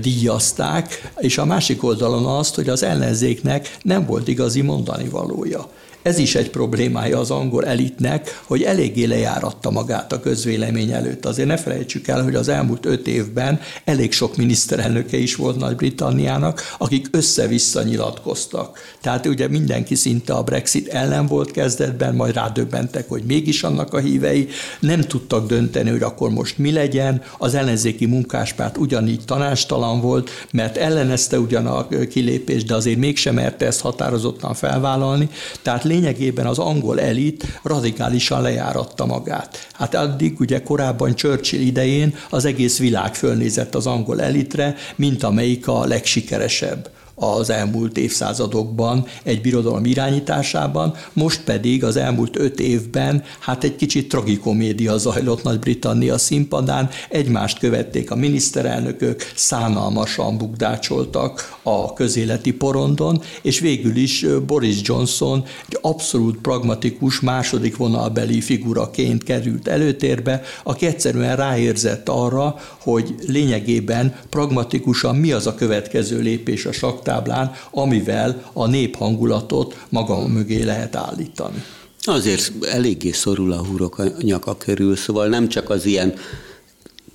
díjazták, 0.00 1.12
és 1.18 1.38
a 1.38 1.44
másik 1.44 1.82
oldalon 1.82 2.26
azt, 2.26 2.54
hogy 2.54 2.68
az 2.68 2.82
ellenzéknek 2.82 3.76
nem 3.82 4.06
volt 4.06 4.28
igazi 4.28 4.60
mondani 4.60 5.08
valója. 5.08 5.68
Ez 6.04 6.18
is 6.18 6.34
egy 6.34 6.50
problémája 6.50 7.18
az 7.18 7.30
angol 7.30 7.66
elitnek, 7.66 8.40
hogy 8.44 8.62
eléggé 8.62 9.04
lejáratta 9.04 9.70
magát 9.70 10.12
a 10.12 10.20
közvélemény 10.20 10.90
előtt. 10.90 11.26
Azért 11.26 11.48
ne 11.48 11.56
felejtsük 11.56 12.08
el, 12.08 12.22
hogy 12.22 12.34
az 12.34 12.48
elmúlt 12.48 12.86
öt 12.86 13.06
évben 13.06 13.60
elég 13.84 14.12
sok 14.12 14.36
miniszterelnöke 14.36 15.16
is 15.16 15.34
volt 15.34 15.58
Nagy-Britanniának, 15.58 16.74
akik 16.78 17.06
össze-vissza 17.10 17.82
nyilatkoztak. 17.82 18.78
Tehát 19.00 19.26
ugye 19.26 19.48
mindenki 19.48 19.94
szinte 19.94 20.32
a 20.32 20.42
Brexit 20.42 20.88
ellen 20.88 21.26
volt 21.26 21.50
kezdetben, 21.50 22.14
majd 22.14 22.34
rádöbbentek, 22.34 23.08
hogy 23.08 23.22
mégis 23.22 23.62
annak 23.62 23.94
a 23.94 23.98
hívei, 23.98 24.48
nem 24.80 25.00
tudtak 25.00 25.46
dönteni, 25.46 25.90
hogy 25.90 26.02
akkor 26.02 26.30
most 26.30 26.58
mi 26.58 26.72
legyen, 26.72 27.22
az 27.38 27.54
ellenzéki 27.54 28.06
munkáspárt 28.06 28.76
ugyanígy 28.76 29.24
tanástalan 29.24 30.00
volt, 30.00 30.30
mert 30.52 30.76
ellenezte 30.76 31.38
ugyan 31.38 31.66
a 31.66 31.88
kilépést, 31.88 32.66
de 32.66 32.74
azért 32.74 32.98
mégsem 32.98 33.34
merte 33.34 33.66
ezt 33.66 33.80
határozottan 33.80 34.54
felvállalni, 34.54 35.28
tehát 35.62 35.84
lényegében 35.94 36.46
az 36.46 36.58
angol 36.58 37.00
elit 37.00 37.60
radikálisan 37.62 38.42
lejáratta 38.42 39.06
magát. 39.06 39.68
Hát 39.72 39.94
addig 39.94 40.40
ugye 40.40 40.62
korábban 40.62 41.14
Churchill 41.14 41.60
idején 41.60 42.14
az 42.30 42.44
egész 42.44 42.78
világ 42.78 43.14
fölnézett 43.14 43.74
az 43.74 43.86
angol 43.86 44.22
elitre, 44.22 44.76
mint 44.96 45.22
amelyik 45.22 45.68
a 45.68 45.84
legsikeresebb 45.84 46.90
az 47.14 47.50
elmúlt 47.50 47.98
évszázadokban 47.98 49.06
egy 49.22 49.40
birodalom 49.40 49.84
irányításában, 49.84 50.94
most 51.12 51.40
pedig 51.44 51.84
az 51.84 51.96
elmúlt 51.96 52.36
öt 52.36 52.60
évben 52.60 53.22
hát 53.40 53.64
egy 53.64 53.76
kicsit 53.76 54.08
tragikomédia 54.08 54.98
zajlott 54.98 55.42
Nagy-Britannia 55.42 56.18
színpadán, 56.18 56.88
egymást 57.08 57.58
követték 57.58 58.10
a 58.10 58.16
miniszterelnökök, 58.16 59.32
szánalmasan 59.34 60.38
bukdácsoltak 60.38 61.58
a 61.62 61.92
közéleti 61.92 62.52
porondon, 62.52 63.22
és 63.42 63.58
végül 63.58 63.96
is 63.96 64.26
Boris 64.46 64.78
Johnson 64.82 65.44
egy 65.68 65.78
abszolút 65.80 66.38
pragmatikus 66.38 67.20
második 67.20 67.76
vonalbeli 67.76 68.40
figuraként 68.40 69.22
került 69.22 69.68
előtérbe, 69.68 70.42
aki 70.62 70.86
egyszerűen 70.86 71.36
ráérzett 71.36 72.08
arra, 72.08 72.56
hogy 72.78 73.14
lényegében 73.26 74.16
pragmatikusan 74.30 75.16
mi 75.16 75.32
az 75.32 75.46
a 75.46 75.54
következő 75.54 76.20
lépés 76.20 76.66
a 76.66 76.72
sak 76.72 77.02
táblán, 77.04 77.52
amivel 77.70 78.50
a 78.52 78.66
néphangulatot 78.66 79.84
maga 79.88 80.26
mögé 80.28 80.62
lehet 80.62 80.96
állítani. 80.96 81.64
Azért 82.06 82.52
eléggé 82.64 83.10
szorul 83.10 83.52
a 83.52 83.64
hurok 83.64 83.98
a 83.98 84.04
nyaka 84.20 84.56
körül, 84.56 84.96
szóval 84.96 85.28
nem 85.28 85.48
csak 85.48 85.70
az 85.70 85.84
ilyen 85.84 86.14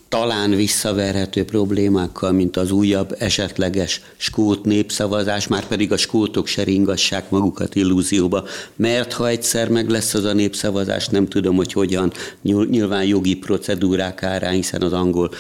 talán 0.10 0.50
visszaverhető 0.50 1.46
problémákkal, 1.46 2.32
mint 2.32 2.58
az 2.58 2.72
újabb 2.72 3.16
esetleges 3.20 4.02
skót 4.18 4.66
népszavazás, 4.66 5.48
már 5.48 5.68
pedig 5.68 5.92
a 5.92 5.98
skótok 5.98 6.48
se 6.48 6.64
ringassák 6.64 7.30
magukat 7.30 7.76
illúzióba, 7.76 8.44
mert 8.76 9.14
ha 9.14 9.28
egyszer 9.28 9.70
meg 9.70 9.90
lesz 9.90 10.14
az 10.14 10.24
a 10.24 10.34
népszavazás, 10.34 11.08
nem 11.08 11.28
tudom, 11.28 11.56
hogy 11.56 11.74
hogyan, 11.74 12.12
nyilván 12.42 13.06
jogi 13.06 13.36
procedúrák 13.36 14.24
árán, 14.24 14.54
hiszen 14.54 14.82
az 14.82 14.94
angol 14.94 15.32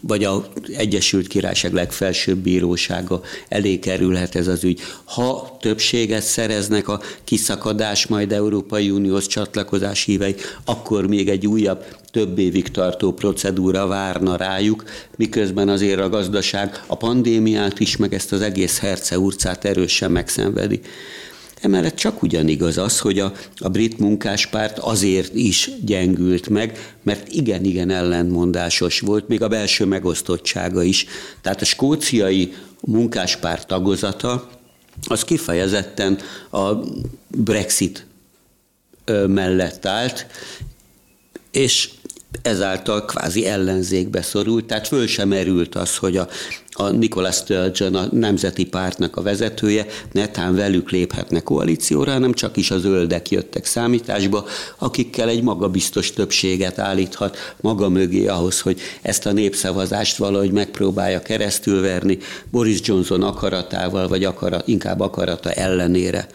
vagy 0.00 0.24
az 0.24 0.40
Egyesült 0.76 1.26
Királyság 1.26 1.72
legfelsőbb 1.72 2.38
bírósága 2.38 3.20
elé 3.48 3.78
kerülhet 3.78 4.34
ez 4.34 4.46
az 4.46 4.64
ügy. 4.64 4.80
Ha 5.04 5.56
többséget 5.60 6.22
szereznek 6.22 6.88
a 6.88 7.00
kiszakadás 7.24 8.06
majd 8.06 8.32
Európai 8.32 8.90
Uniós 8.90 9.26
csatlakozás 9.26 10.04
hívei, 10.04 10.34
akkor 10.64 11.06
még 11.06 11.28
egy 11.28 11.46
újabb 11.46 11.84
több 12.12 12.38
évig 12.38 12.70
tartó 12.70 13.12
procedúra 13.12 13.86
várna 13.86 14.36
rájuk, 14.36 14.84
miközben 15.16 15.68
azért 15.68 16.00
a 16.00 16.08
gazdaság 16.08 16.82
a 16.86 16.96
pandémiát 16.96 17.80
is, 17.80 17.96
meg 17.96 18.14
ezt 18.14 18.32
az 18.32 18.40
egész 18.40 18.78
herce 18.78 19.18
urcát 19.18 19.64
erősen 19.64 20.10
megszenvedi. 20.10 20.80
Emellett 21.60 21.94
csak 21.94 22.22
ugyanigaz 22.22 22.78
az, 22.78 22.98
hogy 22.98 23.18
a, 23.18 23.32
a 23.58 23.68
brit 23.68 23.98
munkáspárt 23.98 24.78
azért 24.78 25.34
is 25.34 25.70
gyengült 25.84 26.48
meg, 26.48 26.96
mert 27.02 27.28
igen-igen 27.28 27.90
ellentmondásos 27.90 29.00
volt, 29.00 29.28
még 29.28 29.42
a 29.42 29.48
belső 29.48 29.84
megosztottsága 29.84 30.82
is. 30.82 31.06
Tehát 31.40 31.60
a 31.60 31.64
skóciai 31.64 32.52
munkáspárt 32.80 33.66
tagozata 33.66 34.50
az 35.06 35.24
kifejezetten 35.24 36.18
a 36.50 36.72
Brexit 37.28 38.06
mellett 39.26 39.86
állt, 39.86 40.26
és 41.50 41.90
ezáltal 42.42 43.04
kvázi 43.04 43.46
ellenzékbe 43.46 44.22
szorult, 44.22 44.64
tehát 44.64 44.86
föl 44.86 45.06
sem 45.06 45.32
erült 45.32 45.74
az, 45.74 45.96
hogy 45.96 46.16
a, 46.16 46.28
a 46.72 46.88
Nicholas 46.88 47.36
Sturgeon, 47.36 47.94
a 47.94 48.06
Nemzeti 48.10 48.64
Pártnak 48.64 49.16
a 49.16 49.22
vezetője, 49.22 49.86
netán 50.12 50.54
velük 50.54 50.90
léphetne 50.90 51.40
koalícióra, 51.40 52.12
hanem 52.12 52.32
csak 52.32 52.56
is 52.56 52.70
a 52.70 52.78
zöldek 52.78 53.30
jöttek 53.30 53.64
számításba, 53.64 54.44
akikkel 54.78 55.28
egy 55.28 55.42
magabiztos 55.42 56.12
többséget 56.12 56.78
állíthat 56.78 57.54
maga 57.60 57.88
mögé 57.88 58.26
ahhoz, 58.26 58.60
hogy 58.60 58.80
ezt 59.02 59.26
a 59.26 59.32
népszavazást 59.32 60.16
valahogy 60.16 60.52
megpróbálja 60.52 61.22
keresztülverni 61.22 62.18
Boris 62.50 62.78
Johnson 62.82 63.22
akaratával, 63.22 64.08
vagy 64.08 64.24
akarat, 64.24 64.68
inkább 64.68 65.00
akarata 65.00 65.50
ellenére. 65.50 66.28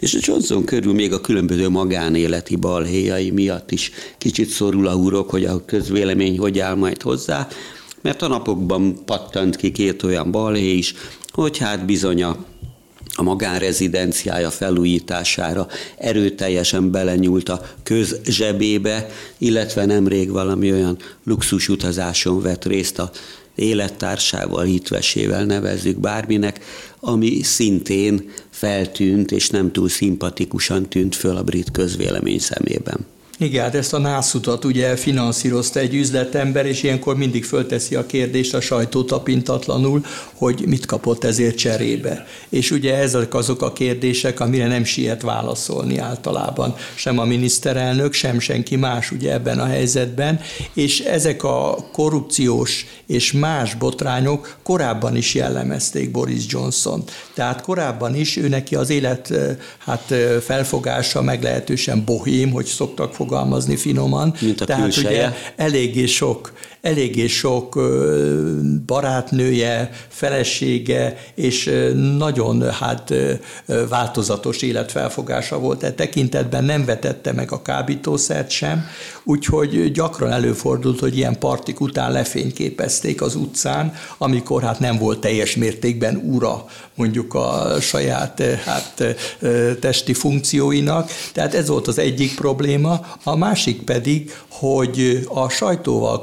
És 0.00 0.14
a 0.14 0.18
Johnson 0.20 0.64
körül 0.64 0.94
még 0.94 1.12
a 1.12 1.20
különböző 1.20 1.68
magánéleti 1.68 2.56
balhéjai 2.56 3.30
miatt 3.30 3.70
is 3.70 3.90
kicsit 4.18 4.48
szorul 4.48 4.86
a 4.86 4.92
hurok, 4.92 5.30
hogy 5.30 5.44
a 5.44 5.64
közvélemény 5.64 6.38
hogy 6.38 6.58
áll 6.58 6.74
majd 6.74 7.02
hozzá, 7.02 7.48
mert 8.02 8.22
a 8.22 8.28
napokban 8.28 9.04
pattant 9.04 9.56
ki 9.56 9.72
két 9.72 10.02
olyan 10.02 10.30
balhé 10.30 10.72
is, 10.72 10.94
hogy 11.32 11.58
hát 11.58 11.84
bizony 11.84 12.22
a 12.22 12.44
a 13.18 13.22
magánrezidenciája 13.22 14.50
felújítására 14.50 15.68
erőteljesen 15.98 16.90
belenyúlt 16.90 17.48
a 17.48 17.62
közzsebébe, 17.82 19.08
illetve 19.38 19.84
nemrég 19.84 20.30
valami 20.30 20.72
olyan 20.72 20.98
luxus 21.24 21.68
utazáson 21.68 22.42
vett 22.42 22.64
részt 22.64 22.98
a 22.98 23.10
élettársával, 23.54 24.64
hitvesével 24.64 25.44
nevezzük 25.44 25.98
bárminek, 25.98 26.60
ami 27.06 27.42
szintén 27.42 28.30
feltűnt 28.50 29.30
és 29.30 29.50
nem 29.50 29.72
túl 29.72 29.88
szimpatikusan 29.88 30.88
tűnt 30.88 31.14
föl 31.14 31.36
a 31.36 31.42
brit 31.42 31.70
közvélemény 31.70 32.38
szemében. 32.38 33.06
Igen, 33.38 33.62
hát 33.62 33.74
ezt 33.74 33.94
a 33.94 33.98
nászutat 33.98 34.64
ugye 34.64 34.96
finanszírozta 34.96 35.80
egy 35.80 35.94
üzletember, 35.94 36.66
és 36.66 36.82
ilyenkor 36.82 37.16
mindig 37.16 37.44
fölteszi 37.44 37.94
a 37.94 38.06
kérdést 38.06 38.54
a 38.54 38.60
sajtó 38.60 39.02
tapintatlanul, 39.02 40.04
hogy 40.32 40.64
mit 40.66 40.86
kapott 40.86 41.24
ezért 41.24 41.56
cserébe. 41.56 42.26
És 42.48 42.70
ugye 42.70 42.96
ezek 42.96 43.34
azok 43.34 43.62
a 43.62 43.72
kérdések, 43.72 44.40
amire 44.40 44.66
nem 44.66 44.84
siet 44.84 45.22
válaszolni 45.22 45.98
általában 45.98 46.74
sem 46.94 47.18
a 47.18 47.24
miniszterelnök, 47.24 48.12
sem 48.12 48.38
senki 48.38 48.76
más 48.76 49.10
ugye 49.10 49.32
ebben 49.32 49.58
a 49.58 49.66
helyzetben, 49.66 50.40
és 50.74 51.00
ezek 51.00 51.42
a 51.44 51.88
korrupciós 51.92 52.86
és 53.06 53.32
más 53.32 53.74
botrányok 53.74 54.56
korábban 54.62 55.16
is 55.16 55.34
jellemezték 55.34 56.10
Boris 56.10 56.44
Johnson. 56.48 57.04
Tehát 57.34 57.60
korábban 57.60 58.14
is 58.14 58.36
ő 58.36 58.48
neki 58.48 58.74
az 58.74 58.90
élet 58.90 59.32
hát 59.78 60.14
felfogása 60.40 61.22
meglehetősen 61.22 62.04
bohém, 62.04 62.50
hogy 62.50 62.64
szoktak 62.64 63.14
fogalmazni 63.26 63.76
finoman. 63.76 64.34
Mint 64.40 64.60
a 64.60 64.64
Tehát 64.64 64.82
külseje. 64.82 65.08
ugye 65.08 65.36
eléggé 65.56 66.06
sok 66.06 66.52
eléggé 66.86 67.26
sok 67.26 67.80
barátnője, 68.86 69.90
felesége, 70.08 71.16
és 71.34 71.70
nagyon 72.18 72.70
hát 72.70 73.12
változatos 73.88 74.62
életfelfogása 74.62 75.58
volt. 75.58 75.82
E 75.82 75.92
tekintetben 75.92 76.64
nem 76.64 76.84
vetette 76.84 77.32
meg 77.32 77.52
a 77.52 77.62
kábítószert 77.62 78.50
sem, 78.50 78.86
úgyhogy 79.24 79.92
gyakran 79.92 80.32
előfordult, 80.32 81.00
hogy 81.00 81.16
ilyen 81.16 81.38
partik 81.38 81.80
után 81.80 82.12
lefényképezték 82.12 83.22
az 83.22 83.34
utcán, 83.34 83.94
amikor 84.18 84.62
hát 84.62 84.80
nem 84.80 84.98
volt 84.98 85.20
teljes 85.20 85.56
mértékben 85.56 86.16
ura 86.16 86.64
mondjuk 86.94 87.34
a 87.34 87.76
saját 87.80 88.42
hát, 88.64 89.16
testi 89.80 90.14
funkcióinak. 90.14 91.10
Tehát 91.32 91.54
ez 91.54 91.68
volt 91.68 91.86
az 91.86 91.98
egyik 91.98 92.34
probléma. 92.34 93.00
A 93.22 93.36
másik 93.36 93.82
pedig, 93.82 94.34
hogy 94.48 95.26
a 95.28 95.48
sajtóval 95.48 96.20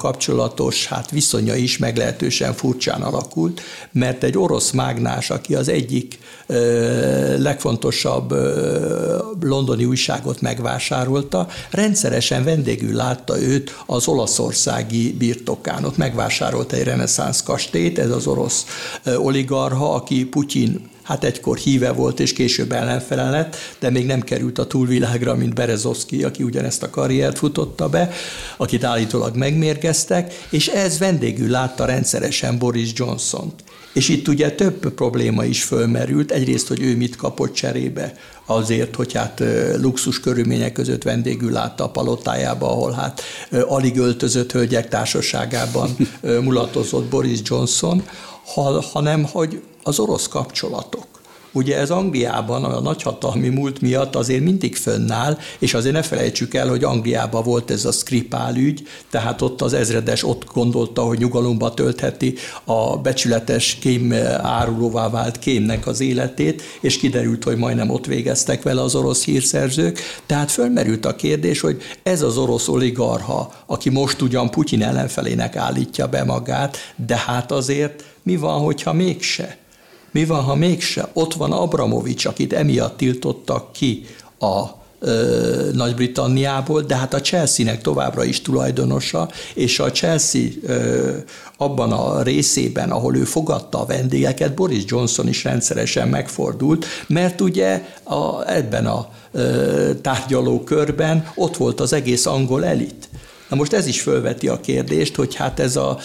kapcsolatos 0.54 0.88
hát 0.88 1.10
viszonya 1.10 1.56
is 1.56 1.78
meglehetősen 1.78 2.54
furcsán 2.54 3.02
alakult, 3.02 3.62
mert 3.92 4.24
egy 4.24 4.38
orosz 4.38 4.72
mágnás, 4.72 5.30
aki 5.30 5.56
az 5.56 5.68
egyik 5.68 6.20
legfontosabb 7.38 8.34
londoni 9.42 9.86
újságot 9.86 10.42
megvásárolta, 10.42 11.48
rendszeresen 11.72 12.44
vendégül 12.44 12.96
látta 12.96 13.42
őt 13.42 13.84
az 13.86 14.08
olaszországi 14.08 15.14
birtokán. 15.14 15.86
Ott 15.86 15.98
megvásárolt 15.98 16.74
egy 16.74 16.84
reneszánsz 16.84 17.44
kastélyt, 17.44 18.00
ez 18.00 18.10
az 18.10 18.28
orosz 18.28 18.66
oligarha, 19.18 19.94
aki 19.94 20.26
Putyin 20.26 20.92
hát 21.04 21.24
egykor 21.24 21.58
híve 21.58 21.92
volt, 21.92 22.20
és 22.20 22.34
később 22.34 22.72
ellenfele 22.72 23.30
lett, 23.30 23.56
de 23.80 23.90
még 23.90 24.06
nem 24.06 24.22
került 24.22 24.58
a 24.58 24.68
túlvilágra, 24.68 25.36
mint 25.36 25.54
Berezovszki, 25.54 26.24
aki 26.24 26.44
ugyanezt 26.44 26.84
a 26.84 26.90
karriert 26.90 27.38
futotta 27.38 27.90
be, 27.90 28.12
akit 28.58 28.84
állítólag 28.84 29.36
megmérgeztek, 29.36 30.34
és 30.50 30.68
ez 30.68 31.00
vendégül 31.00 31.50
látta 31.50 31.86
rendszeresen 31.86 32.58
Boris 32.58 32.92
Johnson-t. 32.96 33.64
És 33.94 34.10
itt 34.10 34.28
ugye 34.28 34.52
több 34.52 34.94
probléma 34.94 35.46
is 35.46 35.64
fölmerült, 35.64 36.32
egyrészt, 36.32 36.68
hogy 36.68 36.82
ő 36.82 36.96
mit 36.96 37.16
kapott 37.16 37.54
cserébe 37.54 38.14
azért, 38.46 38.96
hogy 38.96 39.14
hát 39.14 39.44
luxus 39.82 40.20
körülmények 40.20 40.72
között 40.72 41.04
vendégül 41.04 41.52
látta 41.52 41.84
a 41.84 41.90
palotájába, 41.90 42.72
ahol 42.72 42.92
hát 42.92 43.22
alig 43.68 43.98
öltözött 43.98 44.52
hölgyek 44.52 44.88
társaságában 44.88 45.98
mulatozott 46.22 47.06
Boris 47.06 47.40
Johnson, 47.44 48.04
hanem 48.94 49.24
hogy 49.24 49.62
az 49.84 50.00
orosz 50.00 50.28
kapcsolatok 50.28 51.14
Ugye 51.56 51.78
ez 51.78 51.90
Angliában 51.90 52.64
a 52.64 52.80
nagyhatalmi 52.80 53.50
múlt 53.50 53.82
miatt 53.82 54.16
azért 54.16 54.44
mindig 54.44 54.76
fönnáll, 54.76 55.38
és 55.60 55.74
azért 55.74 55.94
ne 55.94 56.02
felejtsük 56.02 56.54
el, 56.54 56.68
hogy 56.68 56.84
Angliában 56.84 57.44
volt 57.44 57.72
ez 57.72 57.86
a 57.86 57.92
Skripál 57.92 58.56
ügy, 58.56 58.88
tehát 59.10 59.42
ott 59.42 59.62
az 59.62 59.74
ezredes 59.74 60.24
ott 60.24 60.46
gondolta, 60.54 61.02
hogy 61.02 61.20
nyugalomba 61.20 61.74
töltheti 61.74 62.36
a 62.64 62.98
becsületes 62.98 63.78
kém 63.82 64.14
árulóvá 64.42 65.10
vált 65.10 65.40
kémnek 65.40 65.88
az 65.88 66.00
életét, 66.00 66.62
és 66.82 66.98
kiderült, 66.98 67.44
hogy 67.44 67.58
majdnem 67.58 67.90
ott 67.90 68.06
végeztek 68.06 68.62
vele 68.62 68.82
az 68.82 68.96
orosz 68.96 69.24
hírszerzők. 69.24 70.00
Tehát 70.26 70.52
fölmerült 70.52 71.06
a 71.06 71.16
kérdés, 71.16 71.60
hogy 71.60 71.82
ez 72.04 72.22
az 72.22 72.38
orosz 72.38 72.68
oligarha, 72.68 73.54
aki 73.66 73.90
most 73.90 74.22
ugyan 74.22 74.50
Putyin 74.50 74.84
ellenfelének 74.84 75.56
állítja 75.56 76.08
be 76.08 76.24
magát, 76.24 76.78
de 77.06 77.18
hát 77.18 77.52
azért 77.52 78.04
mi 78.24 78.36
van, 78.36 78.60
hogyha 78.60 78.94
mégse? 78.94 79.62
Mi 80.14 80.26
van, 80.26 80.44
ha 80.44 80.56
mégse? 80.56 81.10
Ott 81.14 81.34
van 81.34 81.52
Abramovics, 81.52 82.26
akit 82.26 82.54
emiatt 82.54 82.98
tiltottak 82.98 83.72
ki 83.72 84.06
a 84.40 84.82
nagy-Britanniából, 85.74 86.82
de 86.82 86.96
hát 86.96 87.14
a 87.14 87.22
Chelsea-nek 87.22 87.82
továbbra 87.82 88.24
is 88.24 88.42
tulajdonosa, 88.42 89.30
és 89.54 89.80
a 89.80 89.92
Chelsea 89.92 90.42
ö, 90.62 91.12
abban 91.58 91.92
a 91.92 92.22
részében, 92.22 92.92
ahol 92.92 93.16
ő 93.16 93.24
fogadta 93.24 93.80
a 93.80 93.86
vendégeket, 93.86 94.54
Boris 94.54 94.84
Johnson 94.86 95.28
is 95.28 95.44
rendszeresen 95.44 96.08
megfordult, 96.08 96.86
mert 97.08 97.42
ugye 97.42 97.86
a, 98.04 98.52
ebben 98.52 98.86
a 98.86 99.10
ö, 99.32 99.92
tárgyalókörben 100.02 101.32
ott 101.36 101.58
volt 101.58 101.80
az 101.80 101.94
egész 101.94 102.26
angol 102.26 102.66
elit. 102.66 103.10
Na 103.54 103.60
most 103.60 103.74
ez 103.74 103.86
is 103.86 104.02
fölveti 104.02 104.48
a 104.48 104.60
kérdést, 104.60 105.16
hogy 105.16 105.36
hát 105.36 105.60
ez 105.60 105.76
a 105.76 105.98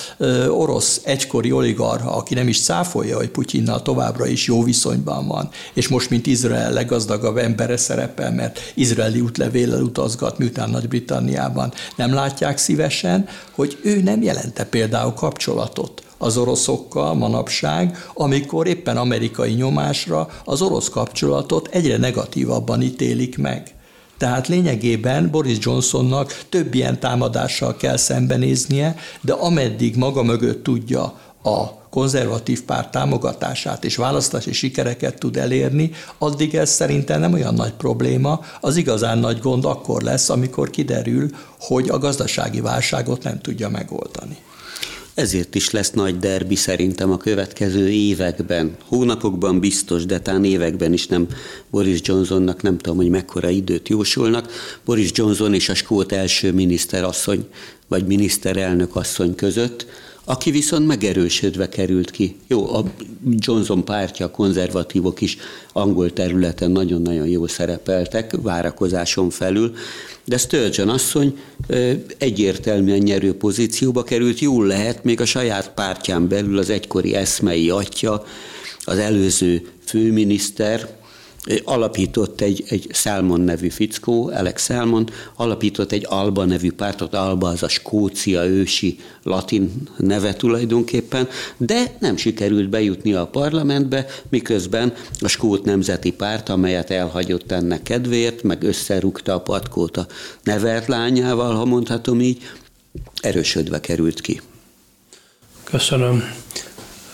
orosz 0.48 1.00
egykori 1.04 1.52
oligarha, 1.52 2.16
aki 2.16 2.34
nem 2.34 2.48
is 2.48 2.62
cáfolja, 2.62 3.16
hogy 3.16 3.28
Putyinnal 3.28 3.82
továbbra 3.82 4.26
is 4.26 4.46
jó 4.46 4.62
viszonyban 4.62 5.26
van, 5.26 5.48
és 5.72 5.88
most 5.88 6.10
mint 6.10 6.26
Izrael 6.26 6.72
leggazdagabb 6.72 7.36
embere 7.36 7.76
szerepel, 7.76 8.32
mert 8.32 8.72
izraeli 8.74 9.20
útlevéllel 9.20 9.82
utazgat, 9.82 10.38
miután 10.38 10.70
Nagy-Britanniában 10.70 11.72
nem 11.96 12.14
látják 12.14 12.58
szívesen, 12.58 13.28
hogy 13.50 13.78
ő 13.82 14.02
nem 14.02 14.22
jelente 14.22 14.64
például 14.64 15.12
kapcsolatot 15.12 16.02
az 16.18 16.36
oroszokkal 16.36 17.14
manapság, 17.14 18.10
amikor 18.14 18.66
éppen 18.66 18.96
amerikai 18.96 19.52
nyomásra 19.52 20.28
az 20.44 20.62
orosz 20.62 20.88
kapcsolatot 20.88 21.68
egyre 21.70 21.96
negatívabban 21.96 22.82
ítélik 22.82 23.38
meg. 23.38 23.76
Tehát 24.18 24.48
lényegében 24.48 25.30
Boris 25.30 25.56
Johnsonnak 25.60 26.44
több 26.48 26.74
ilyen 26.74 27.00
támadással 27.00 27.76
kell 27.76 27.96
szembenéznie, 27.96 28.96
de 29.20 29.32
ameddig 29.32 29.96
maga 29.96 30.22
mögött 30.22 30.62
tudja 30.62 31.02
a 31.42 31.78
konzervatív 31.90 32.62
párt 32.62 32.90
támogatását 32.90 33.84
és 33.84 33.96
választási 33.96 34.52
sikereket 34.52 35.18
tud 35.18 35.36
elérni, 35.36 35.90
addig 36.18 36.54
ez 36.54 36.70
szerintem 36.70 37.20
nem 37.20 37.32
olyan 37.32 37.54
nagy 37.54 37.72
probléma. 37.72 38.40
Az 38.60 38.76
igazán 38.76 39.18
nagy 39.18 39.40
gond 39.40 39.64
akkor 39.64 40.02
lesz, 40.02 40.28
amikor 40.28 40.70
kiderül, 40.70 41.30
hogy 41.60 41.88
a 41.88 41.98
gazdasági 41.98 42.60
válságot 42.60 43.22
nem 43.22 43.40
tudja 43.40 43.68
megoldani. 43.68 44.36
Ezért 45.18 45.54
is 45.54 45.70
lesz 45.70 45.90
nagy 45.90 46.18
derbi 46.18 46.54
szerintem 46.54 47.10
a 47.10 47.16
következő 47.16 47.88
években. 47.88 48.76
Hónapokban 48.84 49.60
biztos, 49.60 50.06
de 50.06 50.20
talán 50.20 50.44
években 50.44 50.92
is 50.92 51.06
nem 51.06 51.26
Boris 51.70 52.00
Johnsonnak, 52.02 52.62
nem 52.62 52.78
tudom, 52.78 52.96
hogy 52.96 53.08
mekkora 53.08 53.48
időt 53.48 53.88
jósolnak. 53.88 54.52
Boris 54.84 55.10
Johnson 55.14 55.54
és 55.54 55.68
a 55.68 55.74
skót 55.74 56.12
első 56.12 56.52
miniszterasszony, 56.52 57.46
vagy 57.88 58.06
miniszterelnök 58.06 58.96
asszony 58.96 59.34
között, 59.34 59.86
aki 60.28 60.50
viszont 60.50 60.86
megerősödve 60.86 61.68
került 61.68 62.10
ki. 62.10 62.36
Jó, 62.46 62.74
a 62.74 62.84
Johnson 63.38 63.84
pártja, 63.84 64.26
a 64.26 64.30
konzervatívok 64.30 65.20
is 65.20 65.36
angol 65.72 66.12
területen 66.12 66.70
nagyon-nagyon 66.70 67.26
jól 67.26 67.48
szerepeltek, 67.48 68.36
várakozáson 68.42 69.30
felül, 69.30 69.72
de 70.24 70.36
Sturgeon 70.36 70.88
asszony 70.88 71.38
egyértelműen 72.18 72.98
nyerő 72.98 73.34
pozícióba 73.34 74.02
került, 74.02 74.38
jól 74.38 74.66
lehet, 74.66 75.04
még 75.04 75.20
a 75.20 75.24
saját 75.24 75.72
pártján 75.74 76.28
belül 76.28 76.58
az 76.58 76.70
egykori 76.70 77.14
eszmei 77.14 77.70
atya, 77.70 78.24
az 78.84 78.98
előző 78.98 79.68
főminiszter, 79.84 80.98
alapított 81.64 82.40
egy, 82.40 82.64
egy 82.68 82.86
Salmon 82.92 83.40
nevű 83.40 83.68
fickó, 83.68 84.28
Alex 84.28 84.64
Salmon, 84.64 85.08
alapított 85.36 85.92
egy 85.92 86.06
Alba 86.08 86.44
nevű 86.44 86.72
pártot, 86.72 87.14
Alba 87.14 87.48
az 87.48 87.62
a 87.62 87.68
Skócia 87.68 88.44
ősi 88.44 88.98
latin 89.22 89.72
neve 89.96 90.34
tulajdonképpen, 90.34 91.28
de 91.56 91.96
nem 92.00 92.16
sikerült 92.16 92.68
bejutni 92.68 93.12
a 93.12 93.26
parlamentbe, 93.26 94.06
miközben 94.28 94.94
a 95.20 95.28
Skót 95.28 95.64
Nemzeti 95.64 96.12
Párt, 96.12 96.48
amelyet 96.48 96.90
elhagyott 96.90 97.52
ennek 97.52 97.82
kedvéért, 97.82 98.42
meg 98.42 98.62
összerúgta 98.62 99.34
a 99.34 99.40
patkót 99.40 99.96
a 99.96 100.06
nevelt 100.42 100.86
lányával, 100.86 101.54
ha 101.54 101.64
mondhatom 101.64 102.20
így, 102.20 102.42
erősödve 103.20 103.80
került 103.80 104.20
ki. 104.20 104.40
Köszönöm. 105.64 106.22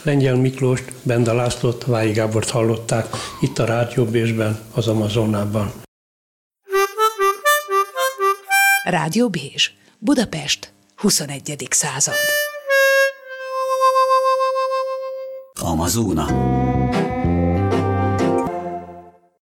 Lengyel 0.05 0.37
Miklóst, 0.37 0.93
Benda 1.03 1.35
Lászlót, 1.35 1.85
Vályi 1.85 2.13
Gábort 2.13 2.51
hallották 2.51 3.07
itt 3.41 3.59
a 3.59 3.65
Rádióbésben, 3.65 4.59
az 4.75 4.89
Amazonában. 4.89 5.73
Rádió 8.85 9.29
Bézs, 9.29 9.71
Budapest, 9.99 10.73
21. 10.97 11.67
század. 11.71 12.15
Amazona. 15.61 16.27